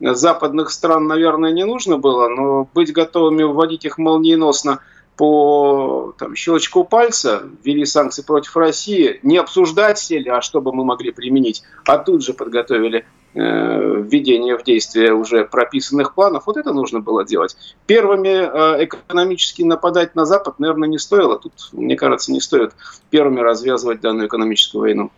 западных 0.00 0.70
стран, 0.70 1.08
наверное, 1.08 1.50
не 1.50 1.64
нужно 1.64 1.98
было, 1.98 2.28
но 2.28 2.68
быть 2.72 2.92
готовыми 2.92 3.42
вводить 3.42 3.84
их 3.84 3.98
молниеносно 3.98 4.78
по 5.16 6.14
там, 6.16 6.36
щелчку 6.36 6.84
пальца, 6.84 7.42
ввели 7.64 7.84
санкции 7.84 8.22
против 8.22 8.56
России, 8.56 9.18
не 9.24 9.38
обсуждать 9.38 9.98
сели, 9.98 10.28
а 10.28 10.40
что 10.40 10.60
бы 10.60 10.72
мы 10.72 10.84
могли 10.84 11.10
применить, 11.10 11.64
а 11.84 11.98
тут 11.98 12.22
же 12.22 12.32
подготовили 12.32 12.98
Э, 12.98 13.17
введение 13.34 14.56
в 14.56 14.64
действие 14.64 15.12
уже 15.12 15.44
прописанных 15.44 16.14
планов, 16.14 16.46
вот 16.46 16.56
это 16.56 16.72
нужно 16.72 17.00
было 17.00 17.24
делать. 17.24 17.56
Первыми 17.86 18.28
э, 18.28 18.84
экономически 18.84 19.62
нападать 19.62 20.14
на 20.14 20.24
Запад, 20.24 20.58
наверное, 20.58 20.88
не 20.88 20.98
стоило. 20.98 21.38
Тут, 21.38 21.52
мне 21.72 21.96
кажется, 21.96 22.32
не 22.32 22.40
стоит 22.40 22.72
первыми 23.10 23.40
развязывать 23.40 24.00
данную 24.00 24.28
экономическую 24.28 24.80
войну. 24.82 25.10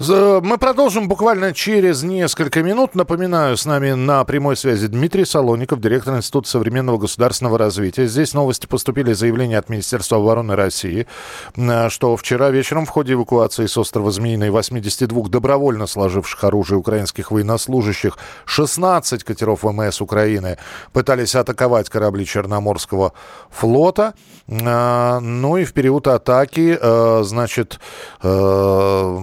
Мы 0.00 0.56
продолжим 0.56 1.08
буквально 1.08 1.52
через 1.52 2.02
несколько 2.02 2.62
минут. 2.62 2.94
Напоминаю, 2.94 3.58
с 3.58 3.66
нами 3.66 3.92
на 3.92 4.24
прямой 4.24 4.56
связи 4.56 4.86
Дмитрий 4.86 5.26
Солоников, 5.26 5.78
директор 5.78 6.16
Института 6.16 6.48
современного 6.48 6.96
государственного 6.96 7.58
развития. 7.58 8.06
Здесь 8.06 8.32
новости 8.32 8.64
поступили 8.64 9.12
заявления 9.12 9.58
от 9.58 9.68
Министерства 9.68 10.16
обороны 10.16 10.56
России, 10.56 11.06
э, 11.54 11.88
что 11.90 12.16
вчера 12.16 12.48
вечером 12.48 12.86
в 12.86 12.88
ходе 12.88 13.12
эвакуации 13.12 13.66
с 13.66 13.76
острова 13.76 14.10
Змеиной 14.10 14.48
82 14.48 15.28
добровольно 15.28 15.86
сложивших 15.86 16.44
оружие 16.44 16.78
украинских 16.78 17.30
военнослужащих 17.30 18.16
16 18.46 19.22
катеров 19.22 19.64
ВМС 19.64 20.00
Украины 20.00 20.56
пытались 20.94 21.34
атаковать 21.34 21.90
корабли 21.90 22.24
Черноморского 22.24 23.12
флота. 23.50 24.14
Э, 24.48 25.18
ну 25.20 25.58
и 25.58 25.64
в 25.66 25.74
период 25.74 26.06
атаки, 26.06 26.78
э, 26.80 27.22
значит, 27.22 27.78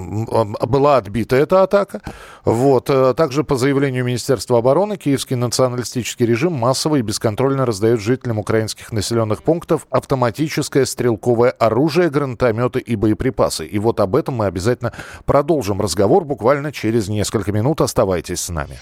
была 0.07 0.97
отбита 0.97 1.35
эта 1.35 1.63
атака. 1.63 2.01
Вот. 2.45 2.89
Э, 2.89 3.13
также 3.13 3.43
по 3.43 3.55
заявлению 3.55 4.05
Министерства 4.05 4.59
обороны, 4.59 4.97
киевский 4.97 5.35
националистический 5.35 6.25
режим 6.25 6.53
массово 6.53 6.97
и 6.97 7.01
бесконтрольно 7.01 7.65
раздает 7.65 7.99
жителям 7.99 8.39
украинских 8.39 8.91
населенных 8.91 9.43
пунктов 9.43 9.87
автоматическое 9.89 10.85
стрелковое 10.85 11.51
оружие, 11.51 12.09
гранатометы 12.09 12.79
и 12.79 12.95
боеприпасы. 12.95 13.65
И 13.65 13.79
вот 13.79 13.99
об 13.99 14.15
этом 14.15 14.35
мы 14.35 14.45
обязательно 14.45 14.93
продолжим 15.25 15.81
разговор 15.81 16.23
буквально 16.23 16.71
через 16.71 17.07
несколько 17.07 17.51
минут. 17.51 17.81
Оставайтесь 17.81 18.41
с 18.41 18.49
нами. 18.49 18.79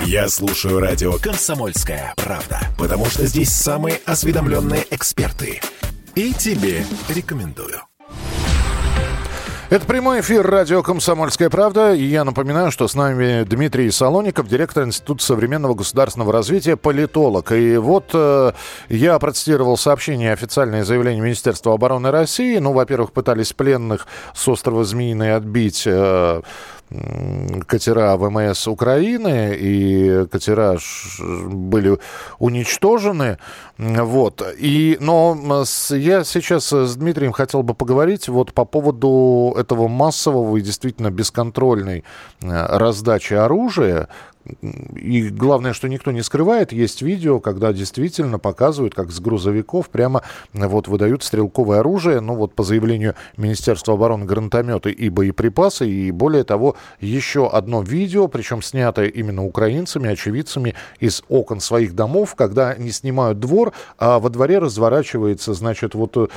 Я 0.00 0.28
слушаю 0.28 0.80
радио 0.80 1.14
«Комсомольская 1.14 2.14
правда», 2.16 2.60
потому 2.78 3.06
что 3.06 3.26
здесь 3.26 3.50
самые 3.50 4.00
осведомленные 4.06 4.84
эксперты. 4.90 5.60
И 6.14 6.32
тебе 6.32 6.84
рекомендую. 7.08 7.87
Это 9.70 9.84
прямой 9.84 10.20
эфир 10.20 10.46
радио 10.46 10.82
«Комсомольская 10.82 11.50
правда». 11.50 11.92
И 11.92 12.02
я 12.02 12.24
напоминаю, 12.24 12.70
что 12.70 12.88
с 12.88 12.94
нами 12.94 13.44
Дмитрий 13.44 13.90
Солоников, 13.90 14.48
директор 14.48 14.84
Института 14.84 15.22
современного 15.22 15.74
государственного 15.74 16.32
развития, 16.32 16.76
политолог. 16.76 17.52
И 17.52 17.76
вот 17.76 18.08
э, 18.14 18.52
я 18.88 19.18
процитировал 19.18 19.76
сообщение, 19.76 20.32
официальное 20.32 20.84
заявление 20.84 21.20
Министерства 21.20 21.74
обороны 21.74 22.10
России. 22.10 22.56
Ну, 22.56 22.72
во-первых, 22.72 23.12
пытались 23.12 23.52
пленных 23.52 24.06
с 24.34 24.48
острова 24.48 24.84
Змеиный 24.84 25.34
отбить... 25.34 25.82
Э, 25.84 26.40
катера 27.66 28.16
ВМС 28.16 28.66
Украины, 28.66 29.54
и 29.54 30.26
катера 30.30 30.78
были 31.20 31.98
уничтожены. 32.38 33.38
Вот. 33.76 34.42
И, 34.58 34.96
но 35.00 35.36
я 35.90 36.24
сейчас 36.24 36.72
с 36.72 36.96
Дмитрием 36.96 37.32
хотел 37.32 37.62
бы 37.62 37.74
поговорить 37.74 38.28
вот 38.28 38.52
по 38.52 38.64
поводу 38.64 39.54
этого 39.58 39.88
массового 39.88 40.56
и 40.56 40.62
действительно 40.62 41.10
бесконтрольной 41.10 42.04
э, 42.40 42.76
раздачи 42.76 43.34
оружия, 43.34 44.08
и 44.62 45.28
главное, 45.28 45.72
что 45.72 45.88
никто 45.88 46.10
не 46.10 46.22
скрывает, 46.22 46.72
есть 46.72 47.02
видео, 47.02 47.40
когда 47.40 47.72
действительно 47.72 48.38
показывают, 48.38 48.94
как 48.94 49.10
с 49.10 49.20
грузовиков 49.20 49.88
прямо 49.88 50.22
вот 50.52 50.88
выдают 50.88 51.22
стрелковое 51.22 51.80
оружие, 51.80 52.20
ну 52.20 52.34
вот 52.34 52.54
по 52.54 52.62
заявлению 52.62 53.14
Министерства 53.36 53.94
обороны 53.94 54.24
гранатометы 54.24 54.90
и 54.90 55.08
боеприпасы, 55.08 55.88
и 55.88 56.10
более 56.10 56.44
того, 56.44 56.76
еще 57.00 57.48
одно 57.48 57.82
видео, 57.82 58.28
причем 58.28 58.62
снятое 58.62 59.06
именно 59.06 59.44
украинцами, 59.44 60.10
очевидцами 60.10 60.74
из 61.00 61.22
окон 61.28 61.60
своих 61.60 61.94
домов, 61.94 62.34
когда 62.34 62.70
они 62.70 62.90
снимают 62.90 63.38
двор, 63.40 63.72
а 63.98 64.18
во 64.18 64.30
дворе 64.30 64.58
разворачивается, 64.58 65.54
значит, 65.54 65.94
вот 65.94 66.30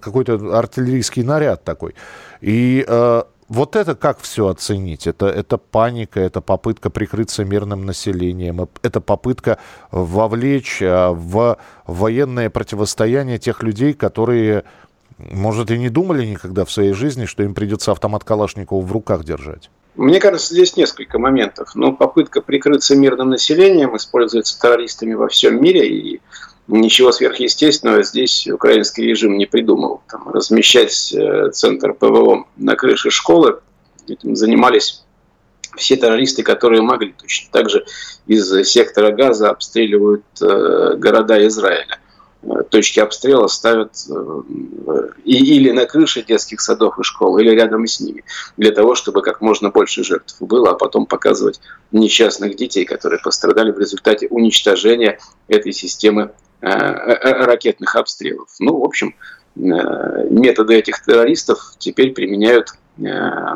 какой-то 0.00 0.58
артиллерийский 0.58 1.22
наряд 1.22 1.64
такой. 1.64 1.94
И 2.40 2.84
э, 2.86 3.22
вот 3.48 3.76
это 3.76 3.94
как 3.94 4.20
все 4.20 4.48
оценить? 4.48 5.06
Это, 5.06 5.26
это 5.26 5.56
паника, 5.56 6.20
это 6.20 6.40
попытка 6.40 6.90
прикрыться 6.90 7.44
мирным 7.44 7.86
населением, 7.86 8.68
это 8.82 9.00
попытка 9.00 9.58
вовлечь 9.90 10.80
а, 10.82 11.12
в 11.12 11.58
военное 11.86 12.50
противостояние 12.50 13.38
тех 13.38 13.62
людей, 13.62 13.94
которые, 13.94 14.64
может, 15.18 15.70
и 15.70 15.78
не 15.78 15.88
думали 15.88 16.26
никогда 16.26 16.64
в 16.64 16.70
своей 16.70 16.92
жизни, 16.92 17.24
что 17.24 17.42
им 17.42 17.54
придется 17.54 17.92
автомат 17.92 18.24
Калашникова 18.24 18.82
в 18.84 18.92
руках 18.92 19.24
держать. 19.24 19.70
Мне 19.96 20.20
кажется, 20.20 20.54
здесь 20.54 20.76
несколько 20.76 21.18
моментов. 21.18 21.74
Но 21.74 21.92
попытка 21.92 22.40
прикрыться 22.40 22.94
мирным 22.94 23.30
населением 23.30 23.96
используется 23.96 24.60
террористами 24.60 25.14
во 25.14 25.26
всем 25.26 25.60
мире, 25.60 25.88
и 25.88 26.20
ничего 26.68 27.12
сверхъестественного 27.12 28.02
здесь 28.02 28.46
украинский 28.46 29.06
режим 29.06 29.36
не 29.38 29.46
придумал. 29.46 30.02
Там, 30.08 30.28
размещать 30.28 31.12
э, 31.12 31.50
центр 31.50 31.94
ПВО 31.94 32.46
на 32.56 32.76
крыше 32.76 33.10
школы, 33.10 33.60
этим 34.06 34.36
занимались 34.36 35.04
все 35.76 35.96
террористы, 35.96 36.42
которые 36.42 36.82
могли. 36.82 37.14
Точно 37.18 37.48
так 37.50 37.70
же 37.70 37.84
из 38.26 38.50
сектора 38.68 39.12
газа 39.12 39.50
обстреливают 39.50 40.24
э, 40.40 40.94
города 40.96 41.44
Израиля. 41.46 41.98
Э, 42.42 42.62
точки 42.68 43.00
обстрела 43.00 43.46
ставят 43.48 43.92
или 45.24 45.70
на 45.70 45.86
крыше 45.86 46.22
детских 46.22 46.60
садов 46.60 46.98
и 46.98 47.02
школ, 47.02 47.38
или 47.38 47.50
рядом 47.50 47.86
с 47.86 47.98
ними, 48.00 48.24
для 48.58 48.72
того, 48.72 48.94
чтобы 48.94 49.22
как 49.22 49.40
можно 49.40 49.70
больше 49.70 50.04
жертв 50.04 50.36
было, 50.40 50.70
а 50.70 50.74
потом 50.74 51.06
показывать 51.06 51.60
несчастных 51.92 52.56
детей, 52.56 52.84
которые 52.84 53.20
пострадали 53.20 53.70
в 53.70 53.78
результате 53.78 54.28
уничтожения 54.28 55.18
этой 55.48 55.72
системы 55.72 56.30
ракетных 56.60 57.94
обстрелов. 57.96 58.48
Ну, 58.58 58.78
в 58.78 58.84
общем, 58.84 59.14
э, 59.56 59.60
методы 60.30 60.74
этих 60.74 61.04
террористов 61.04 61.74
теперь 61.78 62.12
применяют 62.12 62.70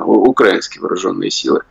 украинские 0.04 0.82
вооруженные 0.82 1.30
силы. 1.30 1.62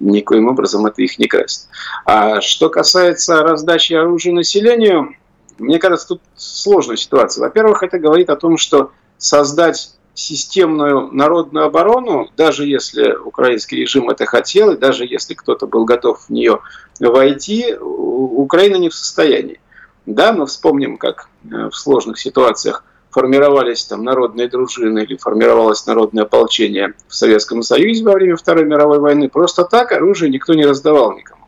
Никоим 0.00 0.48
образом 0.48 0.86
это 0.86 1.00
их 1.02 1.18
не 1.18 1.26
красит. 1.26 1.68
А 2.04 2.40
что 2.40 2.70
касается 2.70 3.42
раздачи 3.42 3.92
оружия 3.92 4.32
населению, 4.32 5.14
мне 5.58 5.78
кажется, 5.78 6.08
тут 6.08 6.22
сложная 6.34 6.96
ситуация. 6.96 7.42
Во-первых, 7.42 7.82
это 7.82 7.98
говорит 7.98 8.30
о 8.30 8.36
том, 8.36 8.56
что 8.56 8.90
создать 9.18 9.92
системную 10.14 11.12
народную 11.12 11.66
оборону, 11.66 12.30
даже 12.36 12.66
если 12.66 13.12
украинский 13.12 13.78
режим 13.78 14.10
это 14.10 14.26
хотел, 14.26 14.72
и 14.72 14.76
даже 14.76 15.04
если 15.04 15.34
кто-то 15.34 15.66
был 15.66 15.84
готов 15.84 16.24
в 16.26 16.30
нее 16.30 16.60
войти, 16.98 17.74
Украина 17.78 18.76
не 18.76 18.88
в 18.88 18.94
состоянии. 18.94 19.60
Да, 20.06 20.32
мы 20.32 20.46
вспомним, 20.46 20.96
как 20.96 21.28
э, 21.50 21.68
в 21.68 21.76
сложных 21.76 22.18
ситуациях 22.18 22.84
формировались 23.10 23.84
там 23.84 24.04
народные 24.04 24.48
дружины 24.48 25.00
или 25.02 25.16
формировалось 25.16 25.86
народное 25.86 26.24
ополчение 26.24 26.94
в 27.08 27.14
Советском 27.14 27.62
Союзе 27.62 28.04
во 28.04 28.12
время 28.12 28.36
Второй 28.36 28.64
мировой 28.64 29.00
войны. 29.00 29.28
Просто 29.28 29.64
так 29.64 29.92
оружие 29.92 30.30
никто 30.30 30.54
не 30.54 30.64
раздавал 30.64 31.12
никому. 31.12 31.46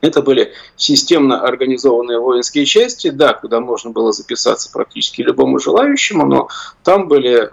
Это 0.00 0.20
были 0.20 0.52
системно 0.76 1.40
организованные 1.40 2.18
воинские 2.18 2.66
части, 2.66 3.10
да, 3.10 3.34
куда 3.34 3.60
можно 3.60 3.90
было 3.90 4.12
записаться 4.12 4.70
практически 4.72 5.22
любому 5.22 5.60
желающему, 5.60 6.26
но 6.26 6.48
там 6.82 7.06
были 7.06 7.52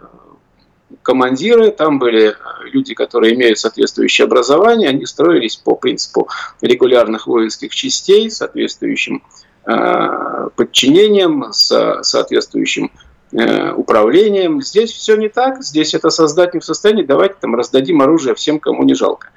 командиры, 1.04 1.70
там 1.70 2.00
были 2.00 2.36
люди, 2.72 2.96
которые 2.96 3.36
имеют 3.36 3.60
соответствующее 3.60 4.26
образование, 4.26 4.90
они 4.90 5.06
строились 5.06 5.58
по 5.58 5.76
принципу 5.76 6.28
регулярных 6.62 7.28
воинских 7.28 7.76
частей, 7.76 8.32
соответствующим 8.32 9.22
Э, 9.22 9.49
подчинением, 10.56 11.52
с 11.52 12.00
соответствующим 12.04 12.92
э, 13.32 13.72
управлением. 13.72 14.62
Здесь 14.62 14.92
все 14.92 15.16
не 15.16 15.30
так, 15.30 15.64
здесь 15.64 15.94
это 15.94 16.10
создать 16.10 16.54
не 16.54 16.60
в 16.60 16.66
состоянии, 16.66 17.04
давайте 17.04 17.36
там 17.40 17.56
раздадим 17.56 18.02
оружие 18.02 18.36
всем, 18.36 18.60
кому 18.60 18.84
не 18.84 18.96
жалко. 18.96 19.30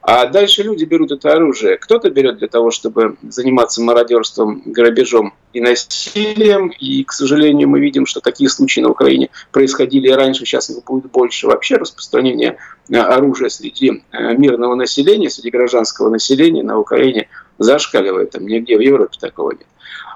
А 0.00 0.26
дальше 0.26 0.62
люди 0.62 0.84
берут 0.84 1.12
это 1.12 1.34
оружие. 1.34 1.76
Кто-то 1.76 2.08
берет 2.08 2.38
для 2.38 2.48
того, 2.48 2.70
чтобы 2.70 3.16
заниматься 3.22 3.82
мародерством, 3.82 4.62
грабежом 4.64 5.34
и 5.52 5.60
насилием. 5.60 6.68
И, 6.68 7.04
к 7.04 7.12
сожалению, 7.12 7.68
мы 7.68 7.80
видим, 7.80 8.06
что 8.06 8.20
такие 8.20 8.48
случаи 8.48 8.80
на 8.80 8.90
Украине 8.90 9.28
происходили 9.52 10.08
и 10.08 10.12
раньше, 10.12 10.46
сейчас 10.46 10.70
их 10.70 10.84
будет 10.84 11.10
больше. 11.10 11.46
Вообще 11.46 11.76
распространение 11.76 12.56
э, 12.88 12.96
оружия 12.96 13.48
среди 13.50 14.02
э, 14.12 14.34
мирного 14.34 14.76
населения, 14.76 15.28
среди 15.28 15.50
гражданского 15.50 16.08
населения 16.08 16.62
на 16.62 16.78
Украине 16.78 17.28
зашкаливает. 17.58 18.30
Там 18.30 18.46
нигде 18.46 18.76
в 18.76 18.80
Европе 18.80 19.18
такого 19.20 19.52
нет. 19.52 19.66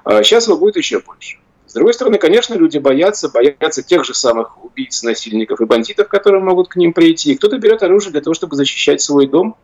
А 0.04 0.22
сейчас 0.22 0.46
его 0.46 0.56
будет 0.56 0.76
еще 0.76 1.00
больше. 1.00 1.38
С 1.66 1.74
другой 1.74 1.94
стороны, 1.94 2.18
конечно, 2.18 2.54
люди 2.54 2.76
боятся, 2.76 3.30
боятся 3.30 3.82
тех 3.82 4.04
же 4.04 4.12
самых 4.12 4.62
убийц, 4.62 5.02
насильников 5.02 5.60
и 5.60 5.64
бандитов, 5.64 6.08
которые 6.08 6.42
могут 6.42 6.68
к 6.68 6.76
ним 6.76 6.92
прийти. 6.92 7.34
Кто-то 7.34 7.58
берет 7.58 7.82
оружие 7.82 8.12
для 8.12 8.20
того, 8.20 8.34
чтобы 8.34 8.56
защищать 8.56 9.00
свой 9.00 9.26
дом, 9.26 9.56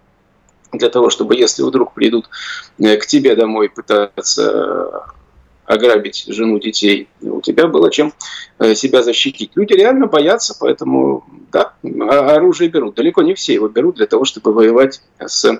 для 0.73 0.89
того, 0.89 1.11
чтобы 1.11 1.37
если 1.37 1.63
вдруг 1.63 1.93
придут 1.93 2.31
э, 2.79 2.97
к 2.97 3.07
тебе 3.07 3.37
домой 3.37 3.69
пытаться 3.69 5.05
ограбить 5.69 6.25
жену, 6.27 6.59
детей, 6.59 7.09
у 7.21 7.41
тебя 7.43 7.67
было 7.67 7.91
чем 7.91 8.13
э, 8.59 8.75
себя 8.75 9.03
защитить. 9.03 9.53
Люди 9.55 9.75
реально 9.75 10.07
боятся, 10.07 10.57
поэтому, 10.59 11.25
да, 11.53 11.75
оружие 11.83 12.71
берут. 12.71 12.95
Далеко 12.95 13.23
не 13.23 13.35
все 13.35 13.55
его 13.55 13.69
берут 13.69 13.97
для 13.97 14.07
того, 14.07 14.25
чтобы 14.25 14.55
воевать 14.55 15.03
с 15.21 15.45
э, 15.45 15.59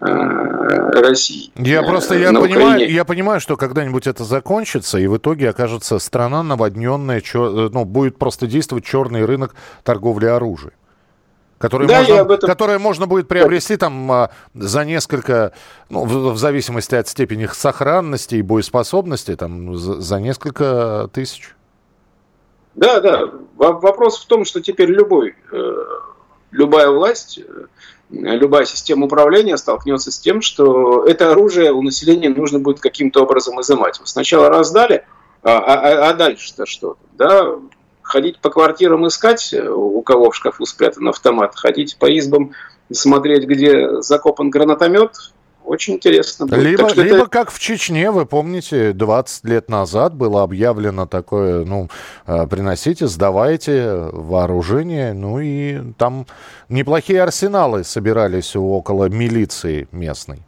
Россией. 0.00 1.52
Я 1.56 1.82
просто 1.82 2.14
я 2.16 2.32
понимаю, 2.32 2.90
я 2.90 3.04
понимаю, 3.04 3.40
что 3.40 3.56
когда-нибудь 3.56 4.06
это 4.06 4.24
закончится, 4.24 4.98
и 4.98 5.06
в 5.06 5.18
итоге 5.18 5.50
окажется 5.50 5.98
страна 5.98 6.42
наводненная, 6.42 7.22
ну, 7.34 7.84
будет 7.84 8.18
просто 8.18 8.46
действовать 8.46 8.84
черный 8.86 9.26
рынок 9.26 9.54
торговли 9.84 10.26
оружием 10.26 10.72
которые 11.60 11.88
да, 11.88 11.98
можно, 11.98 12.32
этом... 12.32 12.48
которые 12.48 12.78
можно 12.78 13.06
будет 13.06 13.28
приобрести 13.28 13.76
там 13.76 14.10
а, 14.10 14.30
за 14.54 14.86
несколько, 14.86 15.52
ну, 15.90 16.06
в, 16.06 16.32
в 16.32 16.38
зависимости 16.38 16.94
от 16.94 17.06
степени 17.06 17.42
их 17.42 17.54
сохранности 17.54 18.36
и 18.36 18.42
боеспособности, 18.42 19.36
там 19.36 19.76
за, 19.76 20.00
за 20.00 20.20
несколько 20.20 21.10
тысяч. 21.12 21.54
Да, 22.74 23.00
да. 23.00 23.30
Вопрос 23.56 24.24
в 24.24 24.26
том, 24.26 24.46
что 24.46 24.62
теперь 24.62 24.88
любой, 24.88 25.36
э, 25.52 25.84
любая 26.50 26.88
власть, 26.88 27.38
э, 27.38 27.66
любая 28.08 28.64
система 28.64 29.04
управления 29.04 29.58
столкнется 29.58 30.10
с 30.10 30.18
тем, 30.18 30.40
что 30.40 31.04
это 31.04 31.30
оружие 31.30 31.72
у 31.72 31.82
населения 31.82 32.30
нужно 32.30 32.58
будет 32.58 32.80
каким-то 32.80 33.24
образом 33.24 33.60
изымать. 33.60 34.00
Сначала 34.04 34.48
раздали, 34.48 35.04
а, 35.42 35.58
а, 35.58 36.08
а 36.08 36.14
дальше-то 36.14 36.64
что? 36.64 36.96
Да, 37.12 37.56
ходить 38.10 38.38
по 38.40 38.50
квартирам 38.50 39.06
искать, 39.06 39.54
э, 39.54 39.68
у 39.68 40.02
кого 40.02 40.30
в 40.30 40.36
шкафу 40.36 40.66
спрятан 40.66 41.08
автомат, 41.08 41.54
ходить 41.54 41.96
по 41.98 42.06
избам, 42.18 42.52
смотреть, 42.92 43.46
где 43.46 44.00
закопан 44.02 44.50
гранатомет, 44.50 45.12
очень 45.64 45.94
интересно 45.94 46.46
будет. 46.46 46.62
Либо, 46.62 46.88
так 46.88 46.96
либо 46.96 47.16
это... 47.18 47.26
как 47.26 47.50
в 47.52 47.58
Чечне, 47.60 48.10
вы 48.10 48.26
помните, 48.26 48.92
20 48.92 49.44
лет 49.44 49.68
назад 49.68 50.14
было 50.14 50.42
объявлено 50.42 51.06
такое, 51.06 51.64
ну, 51.64 51.88
э, 52.26 52.46
приносите, 52.48 53.06
сдавайте 53.06 54.08
вооружение, 54.12 55.12
ну 55.12 55.38
и 55.38 55.92
там 55.96 56.26
неплохие 56.68 57.22
арсеналы 57.22 57.84
собирались 57.84 58.56
около 58.56 59.08
милиции 59.08 59.86
местной. 59.92 60.42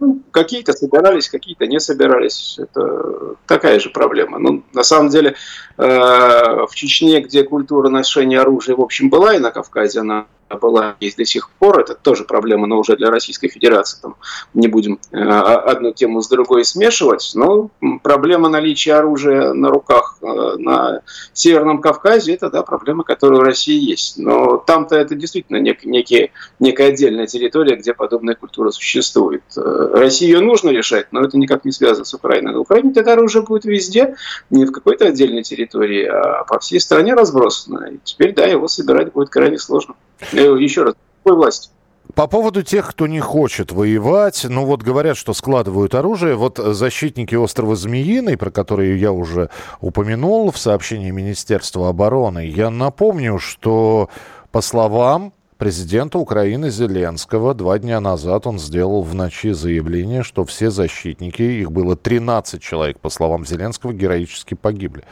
Ну, 0.00 0.22
какие-то 0.30 0.72
собирались, 0.72 1.28
какие-то 1.28 1.66
не 1.66 1.78
собирались. 1.78 2.58
Это 2.58 3.36
такая 3.46 3.78
же 3.78 3.90
проблема. 3.90 4.38
Ну, 4.38 4.64
на 4.72 4.82
самом 4.82 5.10
деле, 5.10 5.36
э, 5.76 5.84
в 5.86 6.70
Чечне, 6.74 7.20
где 7.20 7.44
культура 7.44 7.90
ношения 7.90 8.40
оружия, 8.40 8.74
в 8.74 8.80
общем, 8.80 9.10
была, 9.10 9.34
и 9.34 9.38
на 9.38 9.50
Кавказе 9.50 10.00
она 10.00 10.26
была, 10.56 10.96
есть 11.00 11.16
до 11.16 11.24
сих 11.24 11.50
пор. 11.50 11.80
Это 11.80 11.94
тоже 11.94 12.24
проблема, 12.24 12.66
но 12.66 12.78
уже 12.78 12.96
для 12.96 13.10
Российской 13.10 13.48
Федерации. 13.48 14.00
Там 14.00 14.16
не 14.54 14.68
будем 14.68 14.98
э, 15.12 15.18
одну 15.18 15.92
тему 15.92 16.20
с 16.22 16.28
другой 16.28 16.64
смешивать. 16.64 17.30
Но 17.34 17.70
проблема 18.02 18.48
наличия 18.48 18.94
оружия 18.94 19.52
на 19.52 19.70
руках 19.70 20.18
э, 20.22 20.26
на 20.58 21.02
Северном 21.32 21.80
Кавказе, 21.80 22.34
это 22.34 22.50
да, 22.50 22.62
проблема, 22.62 23.04
которая 23.04 23.40
в 23.40 23.44
России 23.44 23.78
есть. 23.78 24.18
Но 24.18 24.56
там-то 24.58 24.96
это 24.96 25.14
действительно 25.14 25.58
нек, 25.58 25.84
некие, 25.84 26.32
некая 26.58 26.88
отдельная 26.88 27.26
территория, 27.26 27.76
где 27.76 27.94
подобная 27.94 28.34
культура 28.34 28.70
существует. 28.70 29.42
Э, 29.56 29.90
России 29.94 30.26
ее 30.26 30.40
нужно 30.40 30.70
решать, 30.70 31.08
но 31.12 31.22
это 31.22 31.36
никак 31.38 31.64
не 31.64 31.72
связано 31.72 32.04
с 32.04 32.14
Украиной. 32.14 32.52
На 32.52 32.60
Украине 32.60 32.92
это 32.94 33.12
оружие 33.12 33.42
будет 33.42 33.64
везде, 33.64 34.16
не 34.50 34.64
в 34.64 34.72
какой-то 34.72 35.06
отдельной 35.06 35.42
территории, 35.42 36.04
а 36.04 36.44
по 36.44 36.58
всей 36.58 36.80
стране 36.80 37.14
разбросано. 37.14 37.86
И 37.86 37.98
теперь, 38.04 38.34
да, 38.34 38.46
его 38.46 38.68
собирать 38.68 39.12
будет 39.12 39.30
крайне 39.30 39.58
сложно. 39.58 39.94
Э, 40.32 40.56
еще 40.58 40.84
раз, 40.84 40.94
какой 41.22 41.36
власть? 41.36 41.70
По 42.14 42.26
поводу 42.26 42.62
тех, 42.62 42.88
кто 42.90 43.06
не 43.06 43.20
хочет 43.20 43.70
воевать, 43.70 44.44
ну 44.48 44.64
вот 44.64 44.82
говорят, 44.82 45.16
что 45.16 45.32
складывают 45.32 45.94
оружие. 45.94 46.34
Вот 46.34 46.58
защитники 46.58 47.34
острова 47.34 47.76
Змеиный, 47.76 48.36
про 48.36 48.50
которые 48.50 48.98
я 48.98 49.12
уже 49.12 49.48
упомянул 49.80 50.50
в 50.50 50.58
сообщении 50.58 51.10
Министерства 51.10 51.88
обороны, 51.88 52.46
я 52.46 52.70
напомню, 52.70 53.38
что 53.38 54.08
по 54.50 54.60
словам 54.60 55.32
президента 55.60 56.18
Украины 56.18 56.70
Зеленского. 56.70 57.52
Два 57.52 57.78
дня 57.78 58.00
назад 58.00 58.46
он 58.46 58.58
сделал 58.58 59.02
в 59.02 59.14
ночи 59.14 59.52
заявление, 59.52 60.22
что 60.22 60.44
все 60.46 60.70
защитники, 60.70 61.42
их 61.42 61.70
было 61.70 61.96
13 61.96 62.62
человек, 62.62 62.98
по 62.98 63.10
словам 63.10 63.44
Зеленского, 63.44 63.92
героически 63.92 64.54
погибли. 64.54 65.04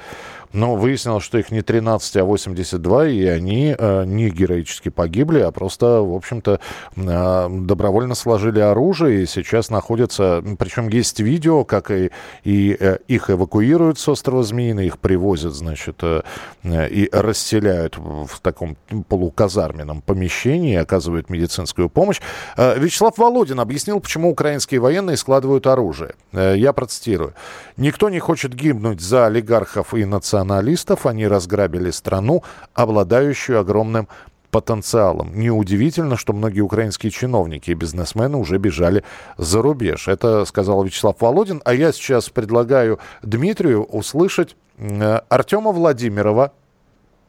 Но 0.52 0.76
выяснилось, 0.76 1.24
что 1.24 1.38
их 1.38 1.50
не 1.50 1.62
13, 1.62 2.16
а 2.16 2.24
82, 2.24 3.08
и 3.08 3.24
они 3.26 3.74
э, 3.78 4.04
не 4.04 4.30
героически 4.30 4.88
погибли, 4.88 5.40
а 5.40 5.50
просто, 5.50 6.00
в 6.02 6.14
общем-то, 6.14 6.60
э, 6.96 7.48
добровольно 7.50 8.14
сложили 8.14 8.60
оружие 8.60 9.22
и 9.22 9.26
сейчас 9.26 9.70
находятся... 9.70 10.42
Причем 10.58 10.88
есть 10.88 11.20
видео, 11.20 11.64
как 11.64 11.90
и, 11.90 12.10
и 12.44 12.76
э, 12.78 12.98
их 13.08 13.30
эвакуируют 13.30 13.98
с 13.98 14.08
острова 14.08 14.42
Змеиный, 14.42 14.86
их 14.86 14.98
привозят, 14.98 15.54
значит, 15.54 15.98
э, 16.02 16.22
э, 16.62 16.88
и 16.88 17.08
расселяют 17.12 17.98
в 17.98 18.40
таком 18.40 18.76
полуказарменном 19.08 20.00
помещении, 20.02 20.76
оказывают 20.76 21.30
медицинскую 21.30 21.88
помощь. 21.88 22.20
Э, 22.56 22.78
Вячеслав 22.78 23.16
Володин 23.18 23.60
объяснил, 23.60 24.00
почему 24.00 24.30
украинские 24.30 24.80
военные 24.80 25.16
складывают 25.16 25.66
оружие. 25.66 26.14
Э, 26.32 26.54
я 26.56 26.72
процитирую. 26.72 27.34
«Никто 27.76 28.08
не 28.08 28.18
хочет 28.18 28.54
гибнуть 28.54 29.00
за 29.00 29.26
олигархов 29.26 29.94
и 29.94 30.04
националистов, 30.04 30.37
националистов, 30.38 31.06
они 31.06 31.26
разграбили 31.26 31.90
страну, 31.90 32.42
обладающую 32.74 33.58
огромным 33.58 34.08
потенциалом. 34.50 35.38
Неудивительно, 35.38 36.16
что 36.16 36.32
многие 36.32 36.60
украинские 36.60 37.12
чиновники 37.12 37.70
и 37.70 37.74
бизнесмены 37.74 38.38
уже 38.38 38.58
бежали 38.58 39.04
за 39.36 39.60
рубеж. 39.60 40.08
Это 40.08 40.44
сказал 40.46 40.82
Вячеслав 40.84 41.16
Володин. 41.20 41.60
А 41.64 41.74
я 41.74 41.92
сейчас 41.92 42.30
предлагаю 42.30 42.98
Дмитрию 43.22 43.84
услышать 43.84 44.56
э, 44.78 45.20
Артема 45.28 45.72
Владимирова, 45.72 46.52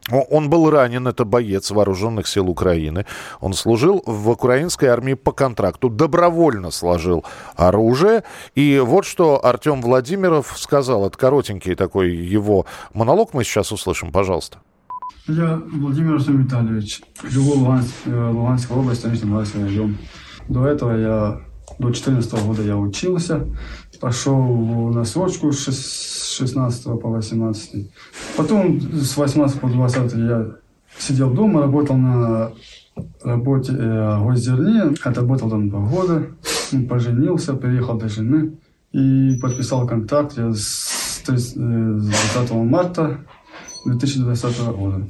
он 0.08 0.50
был 0.50 0.70
ранен, 0.70 1.06
это 1.06 1.24
боец 1.24 1.70
вооруженных 1.70 2.26
сил 2.26 2.48
Украины. 2.48 3.06
Он 3.40 3.52
служил 3.52 4.02
в 4.06 4.30
украинской 4.30 4.86
армии 4.86 5.14
по 5.14 5.32
контракту, 5.32 5.88
добровольно 5.88 6.70
сложил 6.70 7.24
оружие. 7.56 8.24
И 8.54 8.78
вот 8.78 9.04
что 9.04 9.44
Артем 9.44 9.82
Владимиров 9.82 10.54
сказал. 10.56 11.06
Это 11.06 11.16
коротенький 11.16 11.74
такой 11.74 12.14
его 12.14 12.66
монолог. 12.94 13.34
Мы 13.34 13.44
сейчас 13.44 13.72
услышим, 13.72 14.10
пожалуйста. 14.10 14.58
Я 15.26 15.60
Владимир 15.72 16.14
Артем 16.14 16.42
Витальевич. 16.42 17.02
Живу 17.22 17.52
в 17.52 17.58
Луганск, 17.58 17.94
э, 18.06 18.30
Луганской 18.30 18.76
области, 18.76 19.00
станично 19.00 19.64
район. 19.64 19.98
До 20.48 20.66
этого 20.66 20.96
я, 20.96 21.40
до 21.78 21.88
2014 21.88 22.46
года 22.46 22.62
я 22.62 22.76
учился. 22.76 23.46
Пошел 24.00 24.90
на 24.90 25.04
срочку 25.04 25.52
с 25.52 26.36
16 26.38 26.84
по 26.84 27.08
18. 27.08 27.90
Потом 28.36 28.80
с 28.80 29.16
18 29.16 29.60
по 29.60 29.68
20 29.68 30.12
я 30.14 30.46
сидел 30.98 31.30
дома, 31.30 31.60
работал 31.62 31.96
на 31.96 32.52
работе 33.22 33.72
э, 33.72 34.18
госдерне, 34.22 34.94
отработал 35.02 35.50
там 35.50 35.68
два 35.68 35.80
года, 35.80 36.26
поженился, 36.88 37.54
переехал 37.54 37.98
до 37.98 38.08
жены 38.08 38.58
и 38.92 39.38
подписал 39.40 39.86
контракт 39.86 40.36
я 40.36 40.52
с 40.52 41.22
20 41.26 41.56
э, 41.56 42.54
марта 42.54 43.20
2020 43.86 44.58
года. 44.76 45.08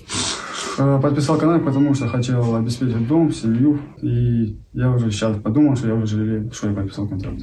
Э, 0.78 1.00
подписал 1.02 1.38
контракт, 1.38 1.64
потому 1.64 1.94
что 1.94 2.08
хотел 2.08 2.56
обеспечить 2.56 3.06
дом, 3.08 3.32
семью, 3.32 3.80
и 4.02 4.58
я 4.72 4.90
уже 4.90 5.10
сейчас 5.10 5.36
подумал, 5.38 5.76
что 5.76 5.88
я 5.88 5.94
уже 5.94 6.06
жалею, 6.16 6.50
что 6.52 6.68
я 6.68 6.74
подписал 6.74 7.08
контракт. 7.08 7.40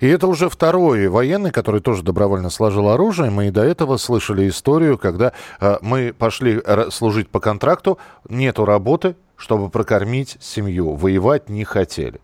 И 0.00 0.06
это 0.06 0.26
уже 0.26 0.48
второй 0.48 1.08
военный, 1.08 1.50
который 1.50 1.80
тоже 1.80 2.02
добровольно 2.02 2.50
сложил 2.50 2.88
оружие. 2.88 3.30
Мы 3.30 3.48
и 3.48 3.50
до 3.50 3.62
этого 3.62 3.96
слышали 3.96 4.48
историю, 4.48 4.98
когда 4.98 5.32
э, 5.60 5.78
мы 5.80 6.12
пошли 6.12 6.62
служить 6.90 7.28
по 7.28 7.40
контракту, 7.40 7.98
нету 8.28 8.64
работы, 8.64 9.16
чтобы 9.36 9.70
прокормить 9.70 10.36
семью. 10.40 10.94
Воевать 10.94 11.48
не 11.48 11.64
хотели. 11.64 12.20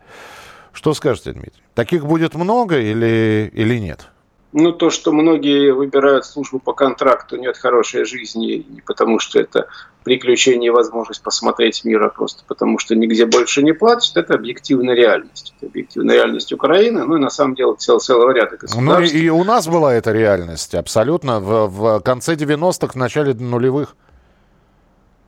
Что 0.72 0.94
скажете, 0.94 1.32
Дмитрий? 1.32 1.62
Таких 1.74 2.04
будет 2.04 2.34
много 2.34 2.78
или, 2.78 3.50
или 3.54 3.78
нет? 3.78 4.08
Ну, 4.56 4.70
то, 4.70 4.88
что 4.88 5.10
многие 5.10 5.72
выбирают 5.72 6.24
службу 6.24 6.60
по 6.60 6.74
контракту 6.74 7.36
нет 7.36 7.58
хорошей 7.58 8.04
жизни, 8.04 8.64
не 8.68 8.80
потому 8.82 9.18
что 9.18 9.40
это 9.40 9.66
приключение 10.04 10.68
и 10.68 10.70
возможность 10.70 11.24
посмотреть 11.24 11.84
мир, 11.84 12.00
а 12.04 12.08
просто 12.08 12.44
потому 12.46 12.78
что 12.78 12.94
нигде 12.94 13.26
больше 13.26 13.64
не 13.64 13.72
платят, 13.72 14.16
это 14.16 14.34
объективная 14.34 14.94
реальность. 14.94 15.54
Это 15.56 15.66
объективная 15.66 16.14
реальность 16.14 16.52
Украины, 16.52 17.04
ну 17.04 17.16
и 17.16 17.20
на 17.20 17.30
самом 17.30 17.56
деле 17.56 17.74
цел, 17.76 17.98
целого 17.98 18.30
ряда 18.30 18.56
государств. 18.56 18.76
Ну 18.76 19.00
и, 19.00 19.24
и 19.24 19.28
у 19.28 19.42
нас 19.42 19.66
была 19.66 19.92
эта 19.92 20.12
реальность 20.12 20.76
абсолютно 20.76 21.40
в, 21.40 21.66
в 21.66 22.00
конце 22.02 22.34
90-х, 22.36 22.92
в 22.92 22.94
начале 22.94 23.34
нулевых. 23.34 23.96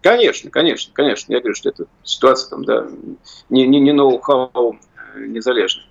Конечно, 0.02 0.50
конечно, 0.50 0.92
конечно. 0.94 1.32
Я 1.32 1.40
говорю, 1.40 1.56
что 1.56 1.70
это 1.70 1.86
ситуация 2.04 2.50
там, 2.50 2.64
да, 2.64 2.86
не, 3.50 3.66
не, 3.66 3.80
не 3.80 3.90
ноу-хау 3.90 4.78
э, 5.16 5.26
незалежная. 5.26 5.86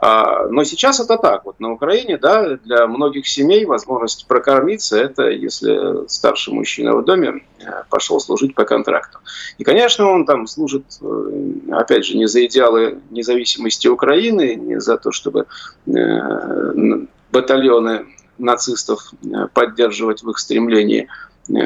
А, 0.00 0.46
но 0.48 0.64
сейчас 0.64 1.00
это 1.00 1.16
так. 1.16 1.44
Вот 1.44 1.58
на 1.60 1.72
Украине, 1.72 2.18
да, 2.18 2.56
для 2.56 2.86
многих 2.86 3.26
семей 3.26 3.64
возможность 3.64 4.26
прокормиться– 4.26 4.96
это 4.98 5.28
если 5.28 6.06
старший 6.08 6.54
мужчина 6.54 6.94
в 6.94 7.04
доме 7.04 7.42
э, 7.58 7.64
пошел 7.90 8.20
служить 8.20 8.54
по 8.54 8.64
контракту. 8.64 9.18
И, 9.58 9.64
конечно, 9.64 10.08
он 10.08 10.24
там 10.24 10.46
служит, 10.46 10.84
э, 11.00 11.72
опять 11.72 12.04
же, 12.04 12.16
не 12.16 12.26
за 12.26 12.44
идеалы 12.46 13.00
независимости 13.10 13.88
Украины, 13.88 14.54
не 14.54 14.80
за 14.80 14.98
то, 14.98 15.10
чтобы 15.10 15.46
э, 15.86 17.06
батальоны 17.32 18.06
нацистов 18.38 19.12
поддерживать 19.52 20.22
в 20.22 20.30
их 20.30 20.38
стремлении 20.38 21.08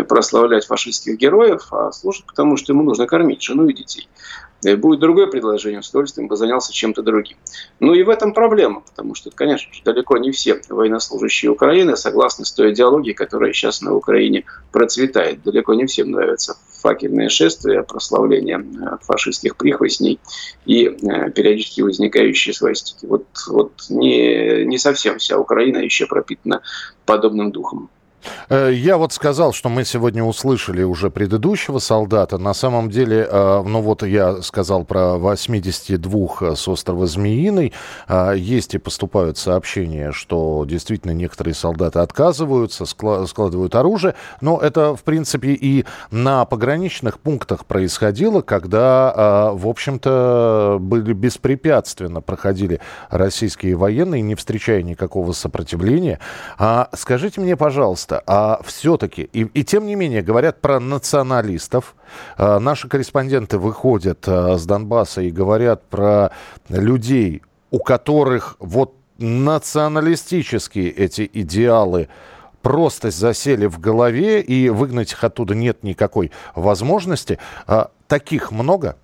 прославлять 0.09 0.65
фашистских 0.65 1.19
героев, 1.19 1.67
а 1.71 1.93
служит 1.93 2.25
потому, 2.25 2.57
что 2.57 2.73
ему 2.73 2.83
нужно 2.83 3.07
кормить 3.07 3.43
жену 3.43 3.67
и 3.67 3.75
детей. 3.75 4.09
Будет 4.62 5.01
другое 5.01 5.27
предложение, 5.27 5.83
с 5.83 5.90
удовольствием 5.90 6.29
бы 6.29 6.37
занялся 6.37 6.72
чем-то 6.72 7.03
другим. 7.03 7.37
Ну 7.81 7.94
и 7.94 8.03
в 8.03 8.09
этом 8.09 8.33
проблема, 8.33 8.81
потому 8.81 9.14
что, 9.14 9.31
конечно 9.31 9.72
далеко 9.85 10.16
не 10.18 10.31
все 10.31 10.61
военнослужащие 10.68 11.51
Украины 11.51 11.96
согласны 11.96 12.44
с 12.44 12.53
той 12.53 12.72
идеологией, 12.72 13.14
которая 13.14 13.53
сейчас 13.53 13.83
на 13.83 13.94
Украине 13.94 14.44
процветает. 14.70 15.42
Далеко 15.42 15.75
не 15.75 15.87
всем 15.87 16.11
нравятся 16.11 16.57
факельные 16.81 17.29
шествия, 17.29 17.83
прославление 17.83 18.59
э, 18.59 18.96
фашистских 19.03 19.57
прихвостней 19.57 20.18
и 20.64 20.87
э, 20.87 21.31
периодически 21.31 21.81
возникающие 21.81 22.53
свастики. 22.53 23.07
Вот, 23.07 23.27
вот 23.48 23.72
не, 23.88 24.64
не 24.64 24.79
совсем 24.79 25.18
вся 25.18 25.38
Украина 25.38 25.79
еще 25.79 26.07
пропитана 26.07 26.62
подобным 27.07 27.53
духом. 27.53 27.90
Э, 28.49 28.71
я 28.73 28.97
вот 28.97 29.13
сказал, 29.13 29.53
что 29.53 29.69
мы 29.69 29.85
сегодня 29.85 30.23
услышали 30.25 30.83
уже 30.83 31.11
предыдущего 31.11 31.79
солдата. 31.79 32.39
На 32.39 32.55
самом 32.55 32.91
деле, 32.91 33.27
э, 33.31 33.63
ну 33.65 33.81
вот 33.81 34.03
я 34.03 34.43
сказал 34.43 34.85
про 34.85 35.17
82 35.17 36.57
с 36.57 36.69
острова 36.69 37.07
Змеиный. 37.07 37.73
Э, 38.09 38.35
есть 38.37 38.75
и 38.75 38.79
поступают 38.79 39.39
сообщения, 39.39 40.13
что 40.13 40.65
действительно 40.67 41.13
некоторые 41.13 41.55
солдаты 41.55 42.01
отказываются, 42.01 42.85
складывают 42.85 43.75
оружие. 43.75 44.15
Но 44.41 44.59
это, 44.59 44.95
в 44.97 45.03
принципе, 45.03 45.53
и 45.53 45.85
на 46.11 46.45
пограничных 46.45 47.19
пунктах 47.19 47.67
происходило, 47.67 48.41
когда, 48.43 49.53
в 49.55 49.67
общем-то, 49.69 50.79
были 50.81 51.13
беспрепятственно 51.13 52.21
проходили 52.21 52.81
российские 53.11 53.77
военные, 53.77 54.23
не 54.23 54.35
встречая 54.35 54.83
никакого 54.83 55.33
сопротивления. 55.33 56.19
А 56.59 56.89
скажите 56.95 57.41
мне, 57.41 57.57
пожалуйста, 57.57 58.12
пожалуйста, 58.12 58.22
а 58.27 58.61
все-таки, 58.64 59.22
и, 59.33 59.44
и 59.44 59.64
тем 59.64 59.87
не 59.87 59.94
менее, 59.94 60.22
говорят 60.22 60.61
про 60.61 60.81
националистов. 60.81 61.94
А, 62.37 62.59
наши 62.59 62.88
корреспонденты 62.88 63.59
выходят 63.59 64.25
а, 64.27 64.57
с 64.59 64.66
Донбасса 64.66 65.22
и 65.22 65.31
говорят 65.31 65.85
про 65.88 66.31
людей, 66.68 67.42
у 67.70 67.79
которых 67.79 68.57
вот 68.59 68.94
националистические 69.18 70.90
эти 70.90 71.29
идеалы 71.33 72.09
просто 72.61 73.11
засели 73.11 73.66
в 73.66 73.81
голове, 73.81 74.40
и 74.40 74.68
выгнать 74.68 75.12
их 75.12 75.25
оттуда 75.25 75.55
нет 75.55 75.83
никакой 75.83 76.31
возможности. 76.55 77.38
А, 77.66 77.90
таких 78.09 78.53
много? 78.53 78.96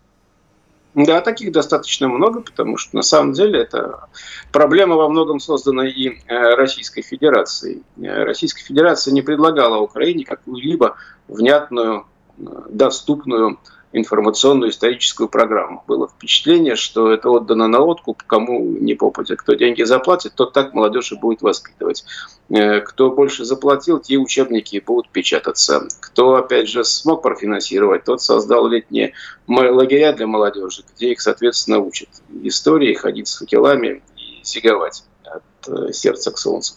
Да, 0.94 1.20
таких 1.20 1.52
достаточно 1.52 2.08
много, 2.08 2.40
потому 2.40 2.76
что 2.76 2.96
на 2.96 3.02
самом 3.02 3.32
деле 3.32 3.60
это 3.60 4.08
проблема 4.52 4.96
во 4.96 5.08
многом 5.08 5.38
создана 5.38 5.86
и 5.86 6.08
э, 6.08 6.54
Российской 6.54 7.02
Федерацией. 7.02 7.82
Э, 7.98 8.24
Российская 8.24 8.64
Федерация 8.64 9.12
не 9.12 9.22
предлагала 9.22 9.78
Украине 9.78 10.24
какую-либо 10.24 10.96
внятную, 11.28 12.06
э, 12.38 12.42
доступную 12.70 13.58
информационную 13.92 14.70
историческую 14.70 15.28
программу. 15.28 15.82
Было 15.86 16.08
впечатление, 16.08 16.76
что 16.76 17.10
это 17.10 17.30
отдано 17.30 17.68
на 17.68 17.80
откуп 17.80 18.22
кому 18.22 18.60
не 18.60 18.94
попадя. 18.94 19.36
Кто 19.36 19.54
деньги 19.54 19.82
заплатит, 19.82 20.34
тот 20.34 20.52
так 20.52 20.74
молодежь 20.74 21.12
и 21.12 21.16
будет 21.16 21.42
воспитывать. 21.42 22.04
Э, 22.50 22.80
кто 22.80 23.10
больше 23.10 23.44
заплатил, 23.44 23.98
те 23.98 24.16
учебники 24.16 24.82
будут 24.84 25.08
печататься. 25.10 25.88
Кто, 26.00 26.34
опять 26.34 26.68
же, 26.68 26.84
смог 26.84 27.22
профинансировать, 27.22 28.04
тот 28.04 28.20
создал 28.22 28.66
летние 28.68 29.14
лагеря 29.46 30.12
для 30.12 30.26
молодежи, 30.26 30.84
где 30.94 31.12
их, 31.12 31.20
соответственно, 31.20 31.78
учат 31.78 32.08
истории, 32.42 32.94
ходить 32.94 33.28
с 33.28 33.38
факелами 33.38 34.02
и 34.16 34.44
сиговать 34.44 35.04
от 35.36 35.42
э, 35.68 35.92
сердца 35.92 36.30
к 36.30 36.38
солнцу. 36.38 36.74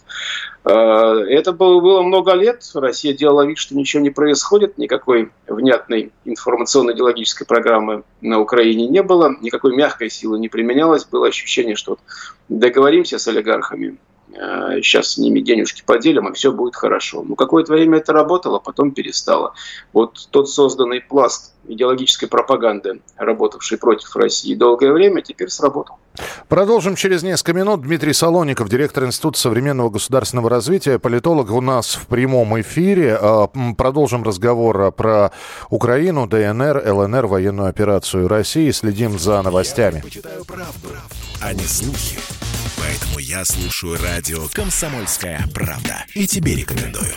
Э, 0.64 0.70
это 0.70 1.52
было 1.52 2.02
много 2.02 2.32
лет. 2.32 2.62
Россия 2.74 3.14
делала 3.14 3.46
вид, 3.46 3.58
что 3.58 3.76
ничего 3.76 4.02
не 4.02 4.10
происходит, 4.10 4.78
никакой 4.78 5.30
внятной 5.46 6.12
информационно-идеологической 6.24 7.46
программы 7.46 8.04
на 8.20 8.40
Украине 8.40 8.88
не 8.88 9.02
было, 9.02 9.34
никакой 9.40 9.74
мягкой 9.74 10.10
силы 10.10 10.38
не 10.38 10.48
применялось. 10.48 11.04
Было 11.04 11.28
ощущение, 11.28 11.76
что 11.76 11.98
договоримся 12.48 13.18
с 13.18 13.26
олигархами, 13.28 13.96
сейчас 14.34 15.12
с 15.12 15.18
ними 15.18 15.40
денежки 15.40 15.82
поделим, 15.84 16.28
и 16.28 16.32
все 16.32 16.52
будет 16.52 16.76
хорошо. 16.76 17.22
Ну, 17.26 17.34
какое-то 17.34 17.72
время 17.72 17.98
это 17.98 18.12
работало, 18.12 18.58
потом 18.58 18.92
перестало. 18.92 19.54
Вот 19.92 20.28
тот 20.30 20.48
созданный 20.48 21.00
пласт 21.00 21.52
идеологической 21.66 22.28
пропаганды, 22.28 23.00
работавший 23.16 23.78
против 23.78 24.14
России 24.16 24.54
долгое 24.54 24.92
время, 24.92 25.22
теперь 25.22 25.48
сработал. 25.48 25.96
Продолжим 26.48 26.96
через 26.96 27.22
несколько 27.22 27.52
минут. 27.52 27.82
Дмитрий 27.82 28.12
Солоников, 28.12 28.68
директор 28.68 29.04
Института 29.04 29.38
современного 29.38 29.90
государственного 29.90 30.50
развития, 30.50 30.98
политолог 30.98 31.50
у 31.50 31.60
нас 31.60 31.94
в 31.94 32.06
прямом 32.06 32.60
эфире. 32.60 33.16
А, 33.20 33.46
продолжим 33.76 34.22
разговор 34.22 34.92
про 34.92 35.32
Украину, 35.70 36.26
ДНР, 36.26 36.82
ЛНР, 36.86 37.26
военную 37.26 37.68
операцию 37.68 38.28
России. 38.28 38.70
Следим 38.70 39.18
за 39.18 39.40
новостями. 39.42 39.96
Я 39.96 40.02
почитаю 40.02 40.44
правду, 40.44 40.88
а 41.40 41.52
не 41.54 41.64
слухи. 41.64 42.18
Поэтому 42.82 43.20
я 43.20 43.44
слушаю 43.44 43.96
радио 44.02 44.48
«Комсомольская 44.52 45.46
правда». 45.54 46.04
И 46.14 46.26
тебе 46.26 46.56
рекомендую. 46.56 47.14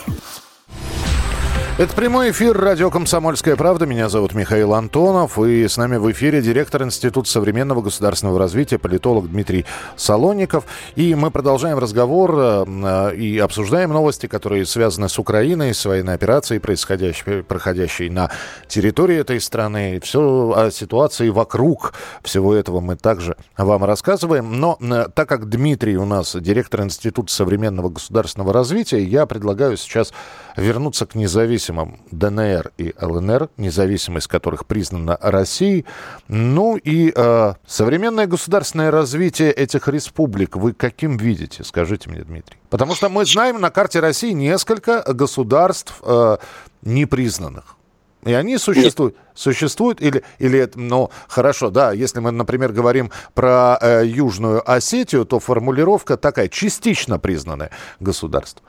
Это 1.77 1.93
прямой 1.93 2.31
эфир 2.31 2.57
радио 2.57 2.89
«Комсомольская 2.89 3.57
правда». 3.57 3.85
Меня 3.85 4.07
зовут 4.07 4.33
Михаил 4.33 4.73
Антонов. 4.75 5.37
И 5.37 5.67
с 5.67 5.75
нами 5.75 5.97
в 5.97 6.09
эфире 6.13 6.41
директор 6.41 6.81
Института 6.83 7.29
современного 7.29 7.81
государственного 7.81 8.39
развития, 8.39 8.79
политолог 8.79 9.29
Дмитрий 9.29 9.65
Солонников. 9.97 10.63
И 10.95 11.13
мы 11.15 11.31
продолжаем 11.31 11.77
разговор 11.77 12.33
э, 12.65 13.15
и 13.17 13.37
обсуждаем 13.39 13.91
новости, 13.91 14.27
которые 14.27 14.65
связаны 14.65 15.09
с 15.09 15.19
Украиной, 15.19 15.73
с 15.73 15.83
военной 15.83 16.13
операцией, 16.13 16.61
происходящей, 16.61 17.43
проходящей 17.43 18.09
на 18.09 18.31
территории 18.69 19.17
этой 19.17 19.41
страны. 19.41 19.99
Все 20.01 20.53
о 20.55 20.71
ситуации 20.71 21.27
вокруг 21.27 21.91
всего 22.23 22.55
этого 22.55 22.79
мы 22.79 22.95
также 22.95 23.35
вам 23.57 23.83
рассказываем. 23.83 24.61
Но 24.61 24.77
э, 24.79 25.07
так 25.13 25.27
как 25.27 25.49
Дмитрий 25.49 25.97
у 25.97 26.05
нас 26.05 26.37
директор 26.39 26.83
Института 26.83 27.33
современного 27.33 27.89
государственного 27.89 28.53
развития, 28.53 29.03
я 29.03 29.25
предлагаю 29.25 29.75
сейчас 29.75 30.13
вернуться 30.55 31.05
к 31.05 31.15
независимым 31.45 31.99
ДНР 32.11 32.71
и 32.77 32.93
ЛНР, 32.99 33.49
независимость 33.57 34.27
которых 34.27 34.65
признана 34.65 35.17
Россией. 35.21 35.85
Ну 36.27 36.75
и 36.75 37.13
э, 37.15 37.53
современное 37.67 38.25
государственное 38.25 38.91
развитие 38.91 39.51
этих 39.51 39.87
республик 39.87 40.55
вы 40.55 40.73
каким 40.73 41.17
видите? 41.17 41.63
Скажите 41.63 42.09
мне, 42.09 42.23
Дмитрий. 42.23 42.57
Потому 42.69 42.95
что 42.95 43.09
мы 43.09 43.25
знаем 43.25 43.61
на 43.61 43.69
карте 43.69 43.99
России 43.99 44.31
несколько 44.31 45.03
государств 45.13 46.01
э, 46.03 46.37
непризнанных. 46.81 47.75
И 48.23 48.33
они 48.33 48.57
существуют. 48.57 49.15
Существуют 49.35 50.01
или, 50.01 50.23
или 50.39 50.71
ну, 50.75 51.11
хорошо, 51.27 51.69
да, 51.69 51.91
если 51.91 52.21
мы, 52.21 52.31
например, 52.31 52.71
говорим 52.71 53.11
про 53.35 53.77
э, 53.79 54.03
Южную 54.05 54.63
Осетию, 54.65 55.25
то 55.25 55.39
формулировка 55.39 56.17
такая, 56.17 56.47
частично 56.47 57.19
признанное 57.19 57.69
государство. 57.99 58.63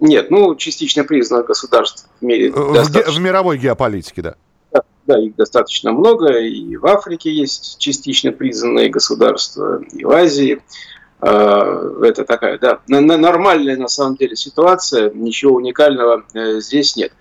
Нет, 0.00 0.30
ну, 0.30 0.54
частично 0.56 1.04
признанных 1.04 1.46
государств 1.46 2.08
в 2.20 2.24
мире 2.24 2.50
в, 2.50 2.74
достаточно. 2.74 3.12
в 3.12 3.20
мировой 3.20 3.58
геополитике, 3.58 4.22
да. 4.22 4.34
да. 4.72 4.82
Да, 5.06 5.18
их 5.18 5.36
достаточно 5.36 5.92
много. 5.92 6.38
И 6.38 6.76
в 6.76 6.86
Африке 6.86 7.30
есть 7.30 7.78
частично 7.78 8.32
признанные 8.32 8.88
государства, 8.88 9.82
и 9.92 10.04
в 10.04 10.10
Азии. 10.10 10.62
Это 11.24 12.24
такая, 12.24 12.58
да, 12.58 12.80
нормальная 12.86 13.76
на 13.76 13.88
самом 13.88 14.16
деле 14.16 14.36
ситуация, 14.36 15.10
ничего 15.10 15.54
уникального 15.54 16.22
здесь 16.60 16.96
нет. 16.96 17.12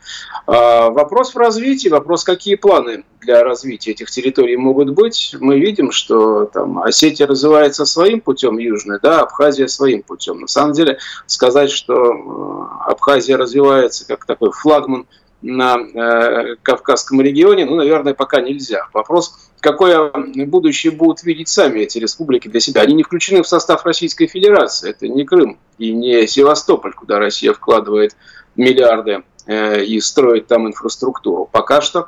Вопрос 0.46 1.34
в 1.34 1.38
развитии, 1.38 1.90
вопрос, 1.90 2.24
какие 2.24 2.56
планы 2.56 3.04
для 3.22 3.44
развития 3.44 3.92
этих 3.92 4.12
территорий 4.12 4.58
могут 4.58 4.90
быть. 4.90 5.36
Мы 5.40 5.60
видим, 5.60 5.92
что 5.92 6.46
там 6.46 6.80
Осетия 6.80 7.26
развивается 7.26 7.86
своим 7.86 8.20
путем 8.20 8.58
южной, 8.58 9.00
да, 9.02 9.22
Абхазия 9.22 9.68
своим 9.68 10.04
путем. 10.04 10.42
На 10.42 10.48
самом 10.48 10.74
деле 10.74 10.98
сказать, 11.26 11.72
что 11.72 12.68
Абхазия 12.86 13.38
развивается 13.38 14.06
как 14.06 14.26
такой 14.26 14.52
флагман 14.52 15.08
на 15.44 15.78
э, 15.78 16.56
Кавказском 16.64 17.22
регионе, 17.22 17.66
ну, 17.66 17.76
наверное, 17.76 18.14
пока 18.14 18.42
нельзя. 18.42 18.88
Вопрос, 18.94 19.52
какое 19.60 20.12
будущее 20.12 20.92
будут 20.92 21.24
видеть 21.24 21.50
сами 21.50 21.82
эти 21.82 22.00
республики 22.00 22.48
для 22.48 22.62
себя. 22.62 22.82
Они 22.82 22.96
не 22.96 23.04
включены 23.04 23.44
в 23.44 23.48
состав 23.48 23.86
Российской 23.86 24.28
Федерации. 24.28 24.90
Это 24.90 25.08
не 25.08 25.26
Крым 25.26 25.60
и 25.78 25.92
не 25.92 26.26
Севастополь, 26.28 26.94
куда 26.94 27.20
Россия 27.20 27.54
вкладывает 27.54 28.16
миллиарды 28.56 29.24
э, 29.46 29.84
и 29.84 30.00
строит 30.00 30.48
там 30.48 30.68
инфраструктуру. 30.68 31.48
Пока 31.52 31.82
что 31.82 32.08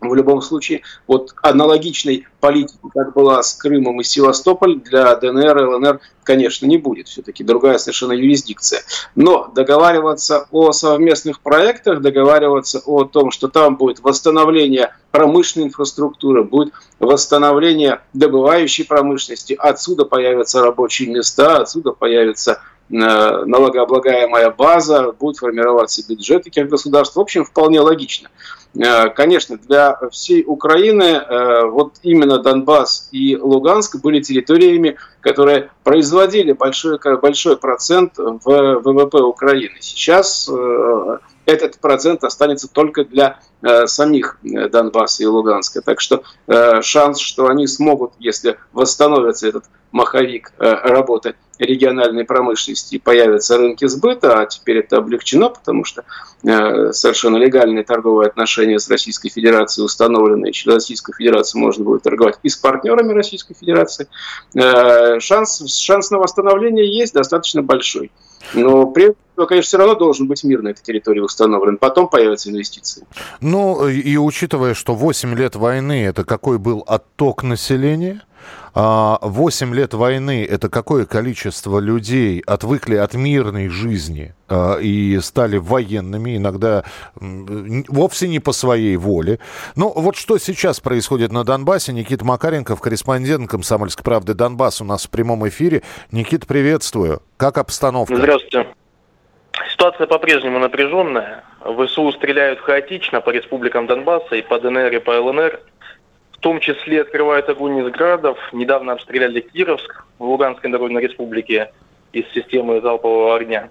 в 0.00 0.14
любом 0.14 0.42
случае, 0.42 0.82
вот 1.06 1.34
аналогичной 1.42 2.26
политики, 2.40 2.78
как 2.94 3.12
была 3.14 3.42
с 3.42 3.54
Крымом 3.54 4.00
и 4.00 4.04
Севастополь, 4.04 4.80
для 4.80 5.14
ДНР 5.16 5.58
и 5.58 5.64
ЛНР, 5.64 6.00
конечно, 6.22 6.66
не 6.66 6.76
будет. 6.76 7.08
Все-таки 7.08 7.42
другая 7.42 7.78
совершенно 7.78 8.12
юрисдикция. 8.12 8.82
Но 9.14 9.50
договариваться 9.54 10.46
о 10.50 10.72
совместных 10.72 11.40
проектах, 11.40 12.00
договариваться 12.00 12.80
о 12.84 13.04
том, 13.04 13.30
что 13.30 13.48
там 13.48 13.76
будет 13.76 14.00
восстановление 14.00 14.94
промышленной 15.10 15.68
инфраструктуры, 15.68 16.44
будет 16.44 16.72
восстановление 17.00 18.02
добывающей 18.12 18.84
промышленности, 18.84 19.56
отсюда 19.58 20.04
появятся 20.04 20.62
рабочие 20.62 21.08
места, 21.08 21.58
отсюда 21.58 21.92
появится 21.92 22.60
э, 22.90 22.94
налогооблагаемая 22.94 24.50
база, 24.50 25.12
будет 25.12 25.38
формироваться 25.38 26.06
бюджет 26.06 26.44
таких 26.44 26.68
государств. 26.68 27.16
В 27.16 27.20
общем, 27.20 27.44
вполне 27.44 27.80
логично. 27.80 28.28
Э, 28.78 29.08
конечно, 29.08 29.58
для 29.58 29.98
всей 30.12 30.44
Украины 30.46 31.02
э, 31.02 31.64
вот 31.66 31.94
именно 32.02 32.38
Донбасс 32.38 33.08
и 33.10 33.36
Луганск 33.36 34.00
были 34.00 34.20
территориями, 34.20 34.96
которые 35.20 35.70
производили 35.82 36.52
большой, 36.52 36.98
большой 37.20 37.56
процент 37.56 38.18
в 38.18 38.80
ВВП 38.80 39.18
Украины. 39.18 39.76
Сейчас 39.80 40.48
э, 40.48 41.18
этот 41.44 41.80
процент 41.80 42.22
останется 42.24 42.68
только 42.68 43.04
для 43.04 43.40
самих 43.86 44.38
Донбасса 44.42 45.24
и 45.24 45.26
Луганска. 45.26 45.80
Так 45.80 46.00
что 46.00 46.22
шанс, 46.82 47.18
что 47.18 47.48
они 47.48 47.66
смогут, 47.66 48.12
если 48.20 48.56
восстановится 48.72 49.48
этот 49.48 49.64
маховик 49.90 50.52
работы 50.58 51.34
региональной 51.58 52.24
промышленности 52.24 52.96
и 52.96 52.98
появятся 52.98 53.56
рынки 53.56 53.86
сбыта, 53.86 54.40
а 54.40 54.46
теперь 54.46 54.78
это 54.78 54.98
облегчено, 54.98 55.48
потому 55.48 55.84
что 55.84 56.04
совершенно 56.42 57.38
легальные 57.38 57.82
торговые 57.82 58.28
отношения 58.28 58.67
с 58.76 58.88
Российской 58.88 59.28
Федерацией 59.28 59.84
установлены, 59.84 60.52
через 60.52 60.74
Российскую 60.74 61.14
Федерацию 61.16 61.60
можно 61.60 61.84
будет 61.84 62.02
торговать 62.02 62.38
и 62.42 62.48
с 62.48 62.56
партнерами 62.56 63.12
Российской 63.12 63.54
Федерации. 63.54 64.08
Э, 64.54 65.20
шанс, 65.20 65.62
шанс 65.74 66.10
на 66.10 66.18
восстановление 66.18 66.92
есть 66.92 67.14
достаточно 67.14 67.62
большой. 67.62 68.10
Но 68.54 68.86
при 68.86 69.14
этом, 69.38 69.48
конечно, 69.48 69.68
все 69.68 69.78
равно 69.78 69.94
должен 69.94 70.26
быть 70.26 70.44
мир 70.44 70.62
на 70.62 70.68
этой 70.68 70.82
территории 70.82 71.20
установлен. 71.20 71.78
Потом 71.78 72.08
появятся 72.08 72.50
инвестиции. 72.50 73.06
Ну, 73.40 73.88
и 73.88 74.16
учитывая, 74.16 74.74
что 74.74 74.94
8 74.94 75.34
лет 75.34 75.56
войны, 75.56 76.04
это 76.04 76.24
какой 76.24 76.58
был 76.58 76.84
отток 76.86 77.42
населения? 77.42 78.22
8 78.74 78.74
а, 78.74 79.74
лет 79.74 79.94
войны– 79.94 80.46
это 80.48 80.68
какое 80.68 81.04
количество 81.04 81.80
людей 81.80 82.40
отвыкли 82.46 82.94
от 82.94 83.14
мирной 83.14 83.68
жизни 83.68 84.34
а, 84.48 84.76
и 84.76 85.18
стали 85.20 85.56
военными, 85.56 86.36
иногда 86.36 86.84
вовсе 87.16 88.28
не 88.28 88.38
по 88.38 88.52
своей 88.52 88.96
воле. 88.96 89.40
Ну, 89.74 89.92
вот 89.94 90.16
что 90.16 90.38
сейчас 90.38 90.78
происходит 90.80 91.32
на 91.32 91.44
Донбассе. 91.44 91.92
Никита 91.92 92.24
Макаренков, 92.24 92.80
корреспондент 92.80 93.50
«Комсомольской 93.50 94.04
правды» 94.04 94.34
Донбасс 94.34 94.80
у 94.80 94.84
нас 94.84 95.06
в 95.06 95.10
прямом 95.10 95.48
эфире. 95.48 95.82
Никит, 96.12 96.46
приветствую. 96.46 97.22
Как 97.36 97.58
обстановка? 97.58 98.14
Здравствуйте. 98.14 98.68
Ситуация 99.78 100.08
по-прежнему 100.08 100.58
напряженная. 100.58 101.44
ВСУ 101.60 102.10
стреляют 102.12 102.58
хаотично 102.58 103.20
по 103.20 103.30
республикам 103.30 103.86
Донбасса 103.86 104.34
и 104.34 104.42
по 104.42 104.58
ДНР 104.58 104.92
и 104.96 104.98
по 104.98 105.12
ЛНР– 105.12 105.60
в 106.38 106.40
том 106.40 106.60
числе 106.60 107.02
открывают 107.02 107.48
огонь 107.48 107.78
из 107.78 107.90
градов. 107.90 108.38
Недавно 108.52 108.92
обстреляли 108.92 109.40
Кировск 109.40 110.04
в 110.18 110.24
Луганской 110.24 110.70
Народной 110.70 111.02
Республике 111.02 111.72
из 112.12 112.26
системы 112.32 112.80
залпового 112.80 113.34
огня. 113.34 113.70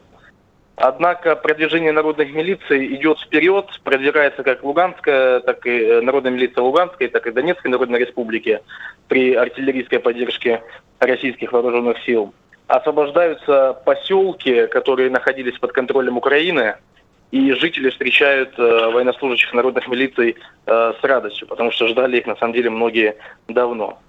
Однако 0.76 1.38
продвижение 1.38 1.94
народных 1.94 2.32
милиций 2.34 2.94
идет 2.96 3.20
вперед, 3.20 3.66
продвигается 3.84 4.44
как 4.44 4.64
Луганская, 4.64 5.40
так 5.40 5.66
и 5.66 5.70
э, 5.70 6.02
народная 6.02 6.32
милиция 6.32 6.62
Луганской, 6.62 7.08
так 7.08 7.26
и 7.26 7.32
Донецкой 7.32 7.72
Народной 7.72 8.00
Республики 8.00 8.60
при 9.08 9.34
артиллерийской 9.34 10.00
поддержке 10.00 10.62
российских 11.00 11.54
вооруженных 11.54 11.98
сил. 12.04 12.34
Освобождаются 12.68 13.74
поселки, 13.86 14.68
которые 14.68 15.10
находились 15.10 15.58
под 15.58 15.72
контролем 15.72 16.18
Украины– 16.18 16.76
и 17.32 17.52
жители 17.54 17.90
встречают 17.90 18.58
э, 18.58 18.62
военнослужащих 18.62 19.54
народных 19.54 19.88
милиций 19.88 20.38
э, 20.66 20.94
с 21.00 21.04
радостью, 21.04 21.48
потому 21.48 21.72
что 21.72 21.88
ждали 21.88 22.18
их 22.18 22.26
на 22.26 22.36
самом 22.38 22.54
деле 22.54 22.70
многие 22.70 23.18
давно. 23.48 24.00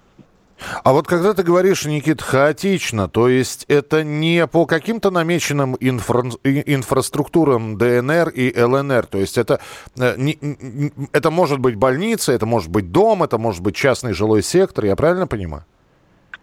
А 0.83 0.91
вот 0.91 1.07
когда 1.07 1.33
ты 1.33 1.43
говоришь, 1.43 1.85
Никит, 1.85 2.21
хаотично, 2.21 3.07
то 3.07 3.29
есть 3.29 3.63
это 3.69 4.03
не 4.03 4.45
по 4.45 4.65
каким-то 4.65 5.09
намеченным 5.09 5.77
инфра 5.79 6.23
инфраструктурам 6.43 7.77
ДНР 7.77 8.29
и 8.29 8.61
ЛНР, 8.61 9.05
то 9.05 9.17
есть 9.17 9.37
это, 9.37 9.59
э, 9.97 10.15
это 11.11 11.31
может 11.31 11.59
быть 11.59 11.75
больница, 11.75 12.31
это 12.31 12.45
может 12.45 12.69
быть 12.69 12.91
дом, 12.91 13.23
это 13.23 13.37
может 13.37 13.61
быть 13.61 13.75
частный 13.75 14.13
жилой 14.13 14.43
сектор, 14.43 14.85
я 14.85 14.95
правильно 14.95 15.27
понимаю? 15.27 15.65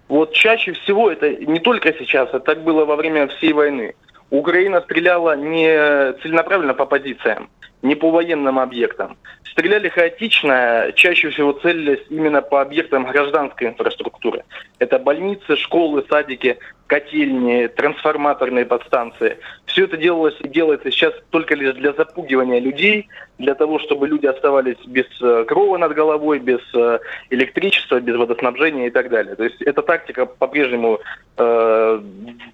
Вот 0.08 0.32
чаще 0.32 0.72
всего 0.72 1.10
это 1.10 1.34
не 1.34 1.58
только 1.58 1.92
сейчас, 1.92 2.28
это 2.28 2.40
так 2.40 2.62
было 2.62 2.84
во 2.84 2.96
время 2.96 3.26
всей 3.28 3.52
войны. 3.52 3.94
Украина 4.30 4.80
стреляла 4.80 5.36
не 5.36 6.12
целенаправленно 6.22 6.74
по 6.74 6.86
позициям, 6.86 7.48
не 7.82 7.94
по 7.94 8.10
военным 8.10 8.58
объектам. 8.58 9.16
Стреляли 9.44 9.88
хаотично, 9.88 10.92
чаще 10.94 11.30
всего 11.30 11.52
целились 11.52 12.00
именно 12.10 12.42
по 12.42 12.60
объектам 12.60 13.04
гражданской 13.10 13.68
инфраструктуры. 13.68 14.44
Это 14.78 14.98
больницы, 14.98 15.56
школы, 15.56 16.04
садики, 16.10 16.58
котельни, 16.86 17.66
трансформаторные 17.66 18.64
подстанции. 18.64 19.38
Все 19.64 19.84
это 19.84 19.96
делалось 19.96 20.36
и 20.40 20.48
делается 20.48 20.90
сейчас 20.90 21.14
только 21.30 21.54
лишь 21.54 21.74
для 21.74 21.92
запугивания 21.92 22.60
людей, 22.60 23.08
для 23.38 23.54
того, 23.54 23.78
чтобы 23.78 24.08
люди 24.08 24.26
оставались 24.26 24.78
без 24.86 25.06
э, 25.20 25.44
крова 25.46 25.78
над 25.78 25.94
головой, 25.94 26.38
без 26.38 26.60
э, 26.74 26.98
электричества, 27.30 28.00
без 28.00 28.16
водоснабжения 28.16 28.86
и 28.86 28.90
так 28.90 29.10
далее. 29.10 29.34
То 29.34 29.44
есть 29.44 29.60
эта 29.62 29.82
тактика 29.82 30.26
по-прежнему 30.26 31.00
э, 31.36 32.00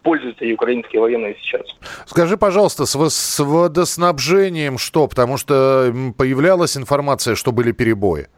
пользуются 0.03 0.45
и 0.45 0.55
украинские 0.55 1.01
военные 1.03 1.37
сейчас. 1.41 1.67
Скажи, 2.07 2.37
пожалуйста, 2.37 2.87
с, 2.87 2.97
с 3.11 3.39
водоснабжением 3.39 4.79
что? 4.79 5.07
Потому 5.13 5.37
что 5.37 5.93
появлялась 6.17 6.75
информация, 6.75 7.35
что 7.35 7.53
были 7.53 7.73
перебои. 7.73 8.29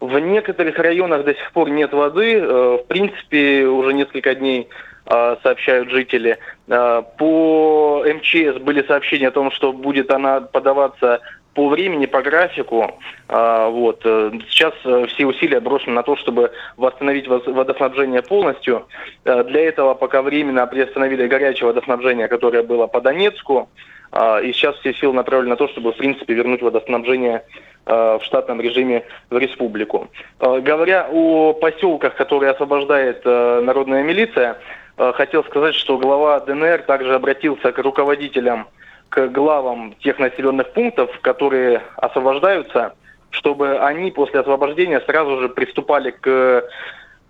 В 0.00 0.18
некоторых 0.18 0.78
районах 0.78 1.26
до 1.26 1.34
сих 1.34 1.52
пор 1.52 1.68
нет 1.68 1.92
воды. 1.92 2.38
Э, 2.38 2.78
в 2.82 2.86
принципе, 2.88 3.66
уже 3.66 3.92
несколько 3.92 4.34
дней 4.34 4.70
э, 5.04 5.36
сообщают 5.42 5.90
жители. 5.90 6.38
Э, 6.68 7.02
по 7.18 8.02
МЧС 8.02 8.62
были 8.62 8.82
сообщения 8.86 9.28
о 9.28 9.30
том, 9.30 9.50
что 9.50 9.74
будет 9.74 10.10
она 10.10 10.40
подаваться 10.40 11.20
по 11.52 11.68
времени, 11.68 12.06
по 12.06 12.22
графику. 12.22 12.98
Вот. 13.28 14.00
Сейчас 14.48 14.72
все 15.10 15.26
усилия 15.26 15.60
брошены 15.60 15.92
на 15.92 16.02
то, 16.02 16.16
чтобы 16.16 16.50
восстановить 16.78 17.28
водоснабжение 17.28 18.22
полностью. 18.22 18.86
Для 19.24 19.60
этого 19.60 19.92
пока 19.92 20.22
временно 20.22 20.66
приостановили 20.66 21.26
горячее 21.26 21.66
водоснабжение, 21.66 22.28
которое 22.28 22.62
было 22.62 22.86
по 22.86 23.02
Донецку. 23.02 23.68
И 24.14 24.52
сейчас 24.52 24.76
все 24.76 24.92
силы 24.92 25.14
направлены 25.14 25.50
на 25.50 25.56
то, 25.56 25.68
чтобы, 25.68 25.92
в 25.92 25.96
принципе, 25.96 26.34
вернуть 26.34 26.60
водоснабжение 26.60 27.42
Э, 27.84 28.18
в 28.20 28.24
штатном 28.24 28.60
режиме 28.60 29.02
в 29.28 29.36
республику. 29.36 30.08
Э, 30.38 30.60
говоря 30.60 31.08
о 31.10 31.52
поселках, 31.52 32.14
которые 32.14 32.52
освобождает 32.52 33.24
народная 33.24 34.04
милиция, 34.04 34.56
хотел 34.96 35.42
сказать, 35.44 35.74
что 35.74 35.98
глава 35.98 36.38
ДНР 36.40 36.82
также 36.82 37.14
обратился 37.14 37.72
к 37.72 37.78
руководителям, 37.78 38.68
к 39.08 39.26
главам 39.28 39.94
тех 40.00 40.20
населенных 40.20 40.72
пунктов, 40.74 41.10
которые 41.22 41.82
освобождаются, 41.96 42.94
чтобы 43.30 43.78
они 43.78 44.12
после 44.12 44.40
освобождения 44.40 45.00
сразу 45.00 45.40
же 45.40 45.48
приступали 45.48 46.12
к 46.12 46.64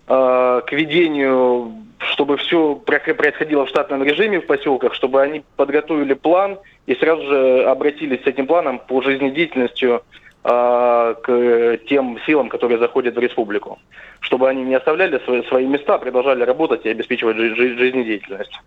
к 0.07 0.67
ведению, 0.73 1.73
чтобы 1.99 2.37
все 2.37 2.75
происходило 2.75 3.65
в 3.67 3.69
штатном 3.69 4.03
режиме 4.03 4.41
в 4.41 4.47
поселках, 4.47 4.95
чтобы 4.95 5.23
они 5.23 5.43
подготовили 5.57 6.15
план 6.15 6.59
и 6.87 6.95
сразу 6.97 7.23
же 7.23 7.65
обратились 7.65 8.23
с 8.23 8.27
этим 8.27 8.47
планом 8.47 8.81
по 8.81 9.01
жизнедеятельности 9.03 10.01
э, 10.45 11.15
к 11.23 11.79
тем 11.89 12.19
силам, 12.27 12.49
которые 12.49 12.79
заходят 12.79 13.15
в 13.15 13.19
республику, 13.19 13.79
чтобы 14.21 14.49
они 14.49 14.63
не 14.65 14.75
оставляли 14.75 15.21
свои, 15.25 15.43
свои 15.45 15.67
места, 15.67 15.99
продолжали 15.99 16.43
работать 16.43 16.85
и 16.85 16.89
обеспечивать 16.89 17.37
жи- 17.37 17.55
жи- 17.55 17.79
жизнедеятельность. 17.79 18.61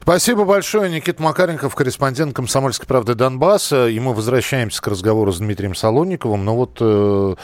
Спасибо 0.00 0.44
большое. 0.44 0.90
Никита 0.90 1.22
Макаренков, 1.22 1.74
корреспондент 1.74 2.34
«Комсомольской 2.34 2.88
правды» 2.88 3.14
Донбасса. 3.14 3.88
И 3.88 4.00
мы 4.00 4.14
возвращаемся 4.14 4.80
к 4.80 4.88
разговору 4.88 5.30
с 5.30 5.38
Дмитрием 5.38 5.74
Солонниковым. 5.74 6.44
Но 6.44 6.56
вот 6.56 6.78
э, 6.80 7.34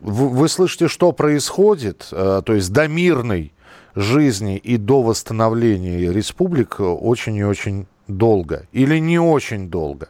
вы, 0.00 0.28
вы 0.28 0.48
слышите, 0.48 0.88
что 0.88 1.12
происходит? 1.12 2.08
Э, 2.12 2.42
то 2.44 2.54
есть 2.54 2.72
до 2.72 2.88
мирной 2.88 3.52
жизни 3.94 4.58
и 4.58 4.76
до 4.76 5.02
восстановления 5.02 6.12
республик 6.12 6.80
очень 6.80 7.36
и 7.36 7.44
очень 7.44 7.86
долго. 8.08 8.66
Или 8.72 8.98
не 8.98 9.18
очень 9.18 9.68
долго? 9.68 10.08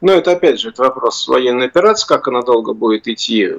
Ну, 0.00 0.12
это 0.12 0.32
опять 0.32 0.60
же 0.60 0.70
это 0.70 0.82
вопрос 0.82 1.28
военной 1.28 1.66
операции, 1.66 2.06
как 2.06 2.28
она 2.28 2.42
долго 2.42 2.72
будет 2.72 3.06
идти. 3.08 3.54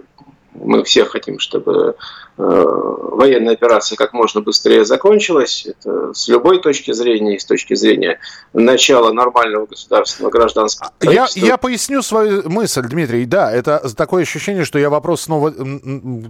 Мы 0.53 0.83
все 0.83 1.05
хотим, 1.05 1.39
чтобы 1.39 1.95
военная 2.39 3.53
операция 3.53 3.97
как 3.97 4.13
можно 4.13 4.39
быстрее 4.39 4.85
закончилась. 4.85 5.67
Это 5.67 6.13
с 6.13 6.27
любой 6.29 6.61
точки 6.61 6.93
зрения, 6.93 7.35
и 7.35 7.39
с 7.39 7.45
точки 7.45 7.73
зрения 7.73 8.19
начала 8.53 9.11
нормального 9.11 9.65
государственного 9.65 10.31
гражданского 10.31 10.91
я, 11.01 11.27
я 11.35 11.57
поясню 11.57 12.01
свою 12.01 12.49
мысль, 12.49 12.83
Дмитрий. 12.83 13.25
Да, 13.25 13.51
это 13.51 13.93
такое 13.93 14.23
ощущение, 14.23 14.63
что 14.63 14.79
я 14.79 14.89
вопрос 14.89 15.21
снова 15.21 15.53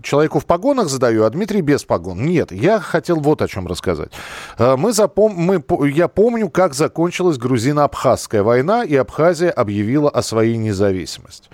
человеку 0.04 0.39
в 0.39 0.45
погонах 0.45 0.89
задаю, 0.89 1.26
а 1.26 1.30
Дмитрий 1.30 1.62
без 1.62 1.84
погон. 1.84 2.26
Нет, 2.26 2.52
я 2.52 2.80
хотел 2.80 3.17
вот 3.17 3.41
о 3.41 3.48
чем 3.48 3.67
рассказать. 3.67 4.12
Э, 4.58 4.76
мы 4.76 4.93
запом... 4.93 5.34
мы... 5.34 5.63
Я 5.89 6.08
помню, 6.08 6.50
как 6.50 6.74
закончилась 6.74 7.38
грузино-абхазская 7.38 8.41
война, 8.41 8.84
и 8.84 8.95
Абхазия 8.95 9.52
объявила 9.52 10.10
о 10.10 10.24
своей 10.24 10.58
независимости. 10.58 11.50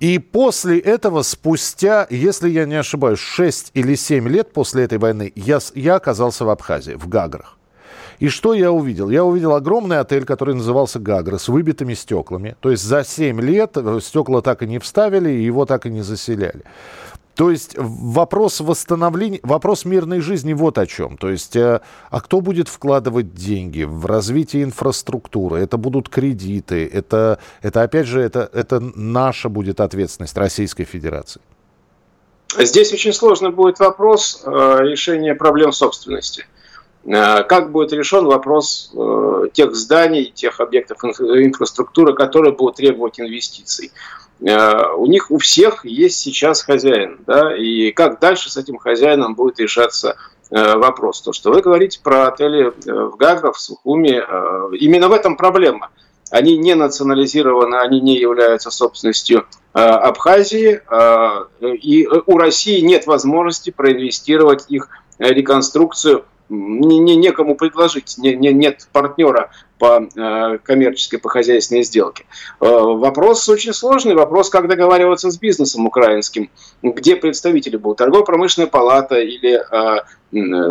И 0.00 0.18
после 0.18 0.78
этого, 0.78 1.22
спустя, 1.22 2.06
если 2.10 2.48
я 2.48 2.64
не 2.64 2.76
ошибаюсь, 2.76 3.18
6 3.18 3.57
или 3.74 3.94
7 3.94 4.28
лет 4.28 4.52
после 4.52 4.84
этой 4.84 4.98
войны, 4.98 5.32
я, 5.34 5.58
я 5.74 5.96
оказался 5.96 6.44
в 6.44 6.50
Абхазии, 6.50 6.92
в 6.92 7.08
Гаграх. 7.08 7.58
И 8.18 8.28
что 8.28 8.52
я 8.52 8.72
увидел? 8.72 9.10
Я 9.10 9.24
увидел 9.24 9.54
огромный 9.54 10.00
отель, 10.00 10.24
который 10.24 10.54
назывался 10.54 10.98
Гагра, 10.98 11.38
с 11.38 11.48
выбитыми 11.48 11.94
стеклами. 11.94 12.56
То 12.60 12.70
есть 12.70 12.82
за 12.82 13.04
7 13.04 13.40
лет 13.40 13.76
стекла 14.02 14.40
так 14.40 14.62
и 14.62 14.66
не 14.66 14.78
вставили, 14.78 15.30
и 15.30 15.44
его 15.44 15.66
так 15.66 15.86
и 15.86 15.90
не 15.90 16.02
заселяли. 16.02 16.64
То 17.38 17.52
есть 17.52 17.76
вопрос 17.78 18.58
восстановления, 18.58 19.38
вопрос 19.44 19.84
мирной 19.84 20.18
жизни 20.18 20.54
вот 20.54 20.76
о 20.76 20.86
чем. 20.86 21.16
То 21.16 21.30
есть, 21.30 21.54
э, 21.54 21.80
а 22.10 22.20
кто 22.20 22.40
будет 22.40 22.66
вкладывать 22.66 23.32
деньги 23.32 23.84
в 23.84 24.06
развитие 24.06 24.64
инфраструктуры? 24.64 25.60
Это 25.60 25.76
будут 25.76 26.08
кредиты, 26.08 26.84
это, 26.92 27.38
это 27.62 27.82
опять 27.82 28.08
же, 28.08 28.20
это, 28.20 28.50
это 28.52 28.80
наша 28.80 29.48
будет 29.48 29.80
ответственность 29.80 30.36
Российской 30.36 30.82
Федерации. 30.82 31.40
Здесь 32.56 32.92
очень 32.92 33.12
сложный 33.12 33.50
будет 33.50 33.78
вопрос 33.78 34.42
э, 34.44 34.78
решения 34.82 35.34
проблем 35.34 35.72
собственности. 35.72 36.46
Э, 37.04 37.42
как 37.44 37.72
будет 37.72 37.92
решен 37.92 38.24
вопрос 38.24 38.92
тех 39.52 39.74
зданий, 39.74 40.32
тех 40.34 40.60
объектов 40.60 41.04
инфраструктуры, 41.04 42.14
которые 42.14 42.54
будут 42.54 42.76
требовать 42.76 43.20
инвестиций? 43.20 43.92
Э, 44.40 44.92
у 44.94 45.06
них 45.06 45.30
у 45.30 45.38
всех 45.38 45.84
есть 45.84 46.18
сейчас 46.18 46.62
хозяин, 46.62 47.18
да, 47.26 47.56
и 47.56 47.90
как 47.90 48.20
дальше 48.20 48.50
с 48.50 48.56
этим 48.56 48.78
хозяином 48.78 49.34
будет 49.34 49.58
решаться 49.58 50.16
э, 50.50 50.76
вопрос. 50.76 51.22
То, 51.22 51.32
что 51.32 51.50
вы 51.50 51.60
говорите 51.60 52.00
про 52.02 52.28
отели 52.28 52.68
э, 52.68 52.92
в 52.92 53.16
Гаграх, 53.16 53.56
в 53.56 53.60
Сухуме, 53.60 54.24
именно 54.78 55.08
в 55.08 55.12
этом 55.12 55.36
проблема. 55.36 55.90
Они 56.30 56.56
не 56.56 56.74
национализированы, 56.74 57.76
они 57.76 58.00
не 58.00 58.18
являются 58.18 58.70
собственностью 58.70 59.46
Абхазии, 59.72 60.80
и 61.62 62.06
у 62.26 62.38
России 62.38 62.80
нет 62.80 63.06
возможности 63.06 63.70
проинвестировать 63.70 64.66
их 64.68 64.88
реконструкцию. 65.18 66.24
Не, 66.48 66.98
не, 66.98 67.14
некому 67.16 67.56
предложить, 67.56 68.16
не, 68.16 68.34
не, 68.34 68.52
нет 68.52 68.88
партнера 68.92 69.50
по 69.78 70.00
э, 70.00 70.58
коммерческой, 70.62 71.18
по 71.18 71.28
хозяйственной 71.28 71.82
сделке. 71.82 72.24
Э, 72.60 72.66
вопрос 72.66 73.48
очень 73.48 73.72
сложный, 73.72 74.14
вопрос, 74.14 74.50
как 74.50 74.68
договариваться 74.68 75.30
с 75.30 75.38
бизнесом 75.38 75.86
украинским, 75.86 76.50
где 76.82 77.16
представители 77.16 77.76
будут, 77.76 77.98
торгово-промышленная 77.98 78.68
палата 78.68 79.18
или 79.18 79.60
э, 79.60 80.00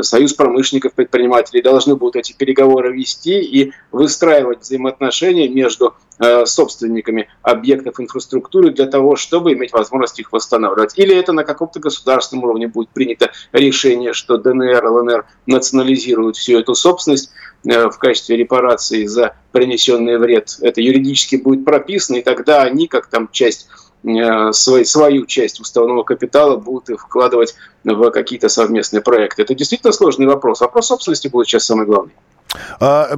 Союз 0.03 0.33
промышленников, 0.33 0.93
предпринимателей 0.93 1.63
должны 1.63 1.95
будут 1.95 2.15
эти 2.15 2.31
переговоры 2.31 2.93
вести 2.93 3.41
и 3.41 3.73
выстраивать 3.91 4.61
взаимоотношения 4.61 5.49
между 5.49 5.95
собственниками 6.45 7.27
объектов 7.41 7.99
инфраструктуры 7.99 8.69
для 8.69 8.85
того, 8.85 9.15
чтобы 9.15 9.53
иметь 9.53 9.73
возможность 9.73 10.19
их 10.19 10.31
восстанавливать. 10.31 10.93
Или 10.99 11.15
это 11.15 11.33
на 11.33 11.43
каком-то 11.43 11.79
государственном 11.79 12.43
уровне 12.43 12.67
будет 12.67 12.89
принято 12.89 13.31
решение, 13.51 14.13
что 14.13 14.37
ДНР, 14.37 14.85
ЛНР 14.85 15.25
национализируют 15.47 16.37
всю 16.37 16.59
эту 16.59 16.75
собственность 16.75 17.31
в 17.63 17.97
качестве 17.97 18.37
репарации 18.37 19.05
за 19.05 19.35
принесенный 19.51 20.17
вред. 20.17 20.57
Это 20.61 20.81
юридически 20.81 21.35
будет 21.35 21.65
прописано, 21.65 22.17
и 22.17 22.21
тогда 22.21 22.63
они, 22.63 22.87
как 22.87 23.07
там 23.07 23.29
часть 23.31 23.67
Э, 24.03 24.53
свой, 24.53 24.85
свою 24.85 25.25
часть 25.25 25.59
уставного 25.59 26.03
капитала 26.03 26.55
будут 26.55 26.97
вкладывать 26.99 27.55
в 27.83 28.11
какие-то 28.11 28.47
совместные 28.47 29.01
проекты. 29.01 29.41
Это 29.41 29.55
действительно 29.55 29.91
сложный 29.91 30.27
вопрос. 30.27 30.61
Вопрос 30.61 30.87
собственности 30.87 31.27
будет 31.27 31.47
сейчас 31.47 31.65
самый 31.65 31.85
главный. 31.85 32.13
А, 32.79 33.09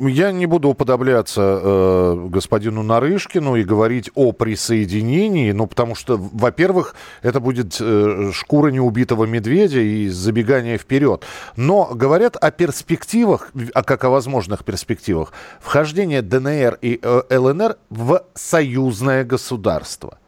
я 0.00 0.32
не 0.32 0.46
буду 0.46 0.68
уподобляться 0.68 1.60
э, 1.62 2.26
господину 2.28 2.82
Нарышкину 2.82 3.56
и 3.56 3.64
говорить 3.64 4.10
о 4.14 4.32
присоединении, 4.32 5.52
ну, 5.52 5.66
потому 5.66 5.94
что, 5.94 6.16
во-первых, 6.16 6.94
это 7.22 7.40
будет 7.40 7.76
э, 7.80 8.30
шкура 8.32 8.68
неубитого 8.68 9.24
медведя 9.24 9.80
и 9.80 10.08
забегание 10.08 10.78
вперед. 10.78 11.24
Но 11.56 11.90
говорят 11.94 12.36
о 12.36 12.50
перспективах, 12.50 13.50
а 13.74 13.82
как 13.82 14.04
о 14.04 14.10
возможных 14.10 14.64
перспективах, 14.64 15.32
вхождения 15.60 16.22
ДНР 16.22 16.78
и 16.80 16.98
э, 17.02 17.22
ЛНР 17.30 17.76
в 17.90 18.24
союзное 18.34 19.24
государство. 19.24 20.18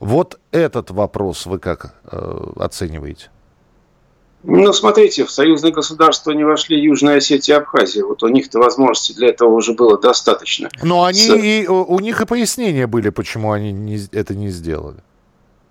Вот 0.00 0.38
этот 0.52 0.90
вопрос 0.90 1.46
вы 1.46 1.58
как 1.58 1.94
оцениваете? 2.56 3.30
Ну, 4.44 4.72
смотрите, 4.72 5.24
в 5.24 5.30
союзное 5.30 5.72
государство 5.72 6.30
не 6.30 6.44
вошли 6.44 6.80
Южная 6.80 7.16
Осетия 7.16 7.56
и 7.56 7.58
Абхазия. 7.58 8.04
Вот 8.04 8.22
у 8.22 8.28
них-то 8.28 8.58
возможности 8.58 9.12
для 9.12 9.28
этого 9.28 9.50
уже 9.50 9.72
было 9.72 9.98
достаточно. 9.98 10.68
Но 10.82 11.04
они 11.04 11.18
С... 11.18 11.34
и, 11.34 11.66
у 11.66 11.98
них 11.98 12.20
и 12.20 12.26
пояснения 12.26 12.86
были, 12.86 13.08
почему 13.10 13.50
они 13.52 13.72
не, 13.72 13.98
это 14.12 14.34
не 14.34 14.50
сделали. 14.50 14.98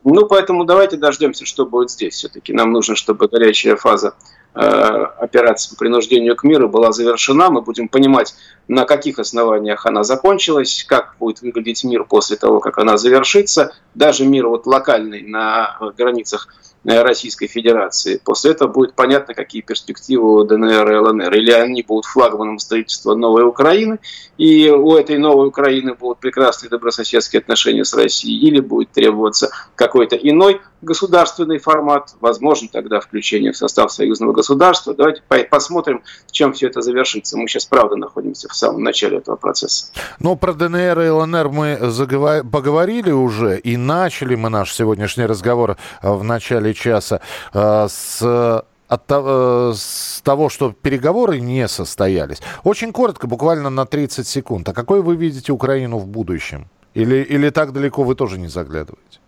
Ну, 0.04 0.26
поэтому 0.26 0.64
давайте 0.64 0.98
дождемся, 0.98 1.46
что 1.46 1.66
будет 1.66 1.92
здесь. 1.92 2.16
Все-таки 2.16 2.54
нам 2.54 2.72
нужно, 2.72 2.96
чтобы 2.96 3.28
горячая 3.28 3.76
фаза 3.76 4.14
э, 4.54 4.60
операции 4.60 5.72
по 5.72 5.76
принуждению 5.78 6.36
к 6.36 6.44
миру 6.44 6.70
была 6.70 6.92
завершена. 6.92 7.50
Мы 7.50 7.62
будем 7.62 7.88
понимать, 7.88 8.34
на 8.68 8.86
каких 8.86 9.20
основаниях 9.20 9.86
она 9.86 10.04
закончилась, 10.04 10.86
как 10.88 11.16
будет 11.20 11.42
выглядеть 11.42 11.84
мир 11.84 12.06
после 12.06 12.38
того, 12.38 12.60
как 12.60 12.78
она 12.78 12.98
завершится. 12.98 13.74
Даже 13.96 14.26
мир 14.26 14.48
вот 14.48 14.66
локальный 14.66 15.24
на 15.24 15.78
границах 15.98 16.48
Российской 16.84 17.48
Федерации. 17.48 18.22
После 18.24 18.52
этого 18.52 18.70
будет 18.70 18.94
понятно, 18.94 19.34
какие 19.34 19.62
перспективы 19.62 20.42
у 20.42 20.44
ДНР 20.44 20.92
и 20.92 20.96
ЛНР. 20.96 21.34
Или 21.36 21.52
они 21.52 21.84
будут 21.84 22.06
флагманом 22.06 22.60
строительства 22.60 23.16
новой 23.16 23.44
Украины, 23.44 24.00
и 24.38 24.70
у 24.70 24.96
этой 24.96 25.18
новой 25.18 25.48
Украины 25.48 25.94
будут 25.94 26.20
прекрасные 26.20 26.70
добрососедские 26.70 27.40
отношения 27.40 27.84
с 27.84 27.94
Россией, 27.94 28.48
или 28.48 28.60
будет 28.60 28.92
требоваться 28.92 29.50
какой-то 29.76 30.16
иной 30.16 30.62
государственный 30.82 31.58
формат, 31.60 32.16
возможно, 32.20 32.68
тогда 32.72 33.00
включение 33.00 33.52
в 33.52 33.58
состав 33.58 33.92
союзного 33.92 34.34
государства. 34.34 34.94
Давайте 34.94 35.22
посмотрим, 35.50 36.04
чем 36.32 36.54
все 36.54 36.68
это 36.68 36.82
завершится. 36.82 37.38
Мы 37.38 37.48
сейчас, 37.48 37.66
правда, 37.66 37.96
находимся 37.96 38.48
в 38.48 38.56
самом 38.56 38.84
начале 38.84 39.18
этого 39.18 39.36
процесса. 39.36 39.88
Но 40.20 40.36
про 40.36 40.54
ДНР 40.54 41.00
и 41.02 41.10
ЛНР 41.10 41.50
мы 41.50 42.44
поговорили 42.52 43.12
уже, 43.12 43.60
и 43.60 43.78
начали 43.78 44.36
мы 44.36 44.50
наш 44.50 44.74
сегодняшний 44.74 45.26
разговор 45.26 45.78
э, 46.02 46.12
в 46.12 46.24
начале 46.24 46.74
часа 46.74 47.22
э, 47.54 47.88
с 47.90 48.64
от 48.88 49.06
того, 49.06 49.72
э, 49.72 49.74
с 49.76 50.22
того, 50.24 50.50
что 50.50 50.72
переговоры 50.72 51.40
не 51.40 51.68
состоялись. 51.68 52.42
Очень 52.64 52.94
коротко, 52.94 53.28
буквально 53.28 53.70
на 53.70 53.86
30 53.86 54.28
секунд. 54.28 54.70
А 54.70 54.74
какой 54.74 55.02
вы 55.02 55.16
видите 55.16 55.52
Украину 55.52 55.98
в 55.98 56.08
будущем? 56.08 56.68
Или, 56.94 57.18
или 57.18 57.50
так 57.50 57.74
далеко 57.74 58.04
вы 58.04 58.16
тоже 58.16 58.40
не 58.40 58.48
заглядываете? 58.48 59.20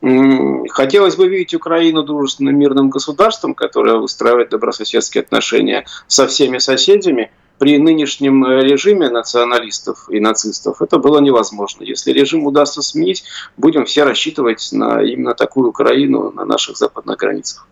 Хотелось 0.00 1.16
бы 1.16 1.28
видеть 1.28 1.54
Украину 1.54 2.02
дружественным 2.02 2.58
мирным 2.58 2.90
государством, 2.90 3.54
которое 3.54 3.96
выстраивает 3.96 4.50
добрососедские 4.50 5.22
отношения 5.22 5.86
со 6.06 6.26
всеми 6.26 6.58
соседями– 6.58 7.30
при 7.58 7.78
нынешнем 7.78 8.44
э, 8.44 8.62
режиме 8.62 9.08
националистов 9.08 10.08
и 10.10 10.20
нацистов 10.20 10.82
это 10.82 10.98
было 10.98 11.20
невозможно. 11.20 11.84
Если 11.84 12.12
режим 12.12 12.46
удастся 12.46 12.82
сменить, 12.82 13.24
будем 13.56 13.86
все 13.86 14.04
рассчитывать 14.04 14.68
на 14.72 15.02
именно 15.02 15.34
такую 15.34 15.70
Украину 15.70 16.30
на 16.32 16.44
наших 16.44 16.76
западных 16.76 17.16
границах. 17.16 17.66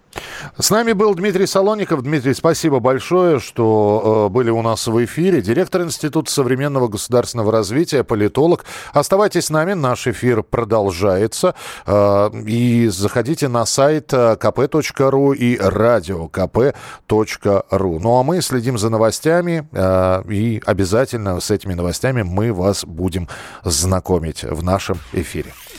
С 0.58 0.70
нами 0.70 0.92
был 0.92 1.14
Дмитрий 1.14 1.46
Солоников. 1.46 2.02
Дмитрий, 2.02 2.34
спасибо 2.34 2.78
большое, 2.80 3.40
что 3.40 4.26
э, 4.28 4.32
были 4.32 4.50
у 4.50 4.62
нас 4.62 4.86
в 4.86 5.04
эфире. 5.04 5.42
Директор 5.42 5.82
Института 5.82 6.30
современного 6.30 6.88
государственного 6.88 7.50
развития, 7.52 8.04
политолог. 8.04 8.64
Оставайтесь 8.92 9.46
с 9.46 9.50
нами, 9.50 9.72
наш 9.72 10.06
эфир 10.06 10.42
продолжается. 10.42 11.54
Э, 11.86 12.30
и 12.46 12.88
заходите 12.88 13.48
на 13.48 13.66
сайт 13.66 14.12
э, 14.12 14.36
kp.ru 14.40 15.34
и 15.34 15.56
radiokp.ru. 15.56 16.78
Ну 18.00 18.18
а 18.18 18.22
мы 18.22 18.40
следим 18.42 18.78
за 18.78 18.90
новостями 18.90 19.68
э, 19.72 20.22
и 20.30 20.62
обязательно 20.64 21.40
с 21.40 21.50
этими 21.50 21.74
новостями 21.74 22.22
мы 22.22 22.52
вас 22.52 22.84
будем 22.84 23.28
знакомить 23.64 24.44
в 24.44 24.62
нашем 24.62 24.98
эфире. 25.12 25.52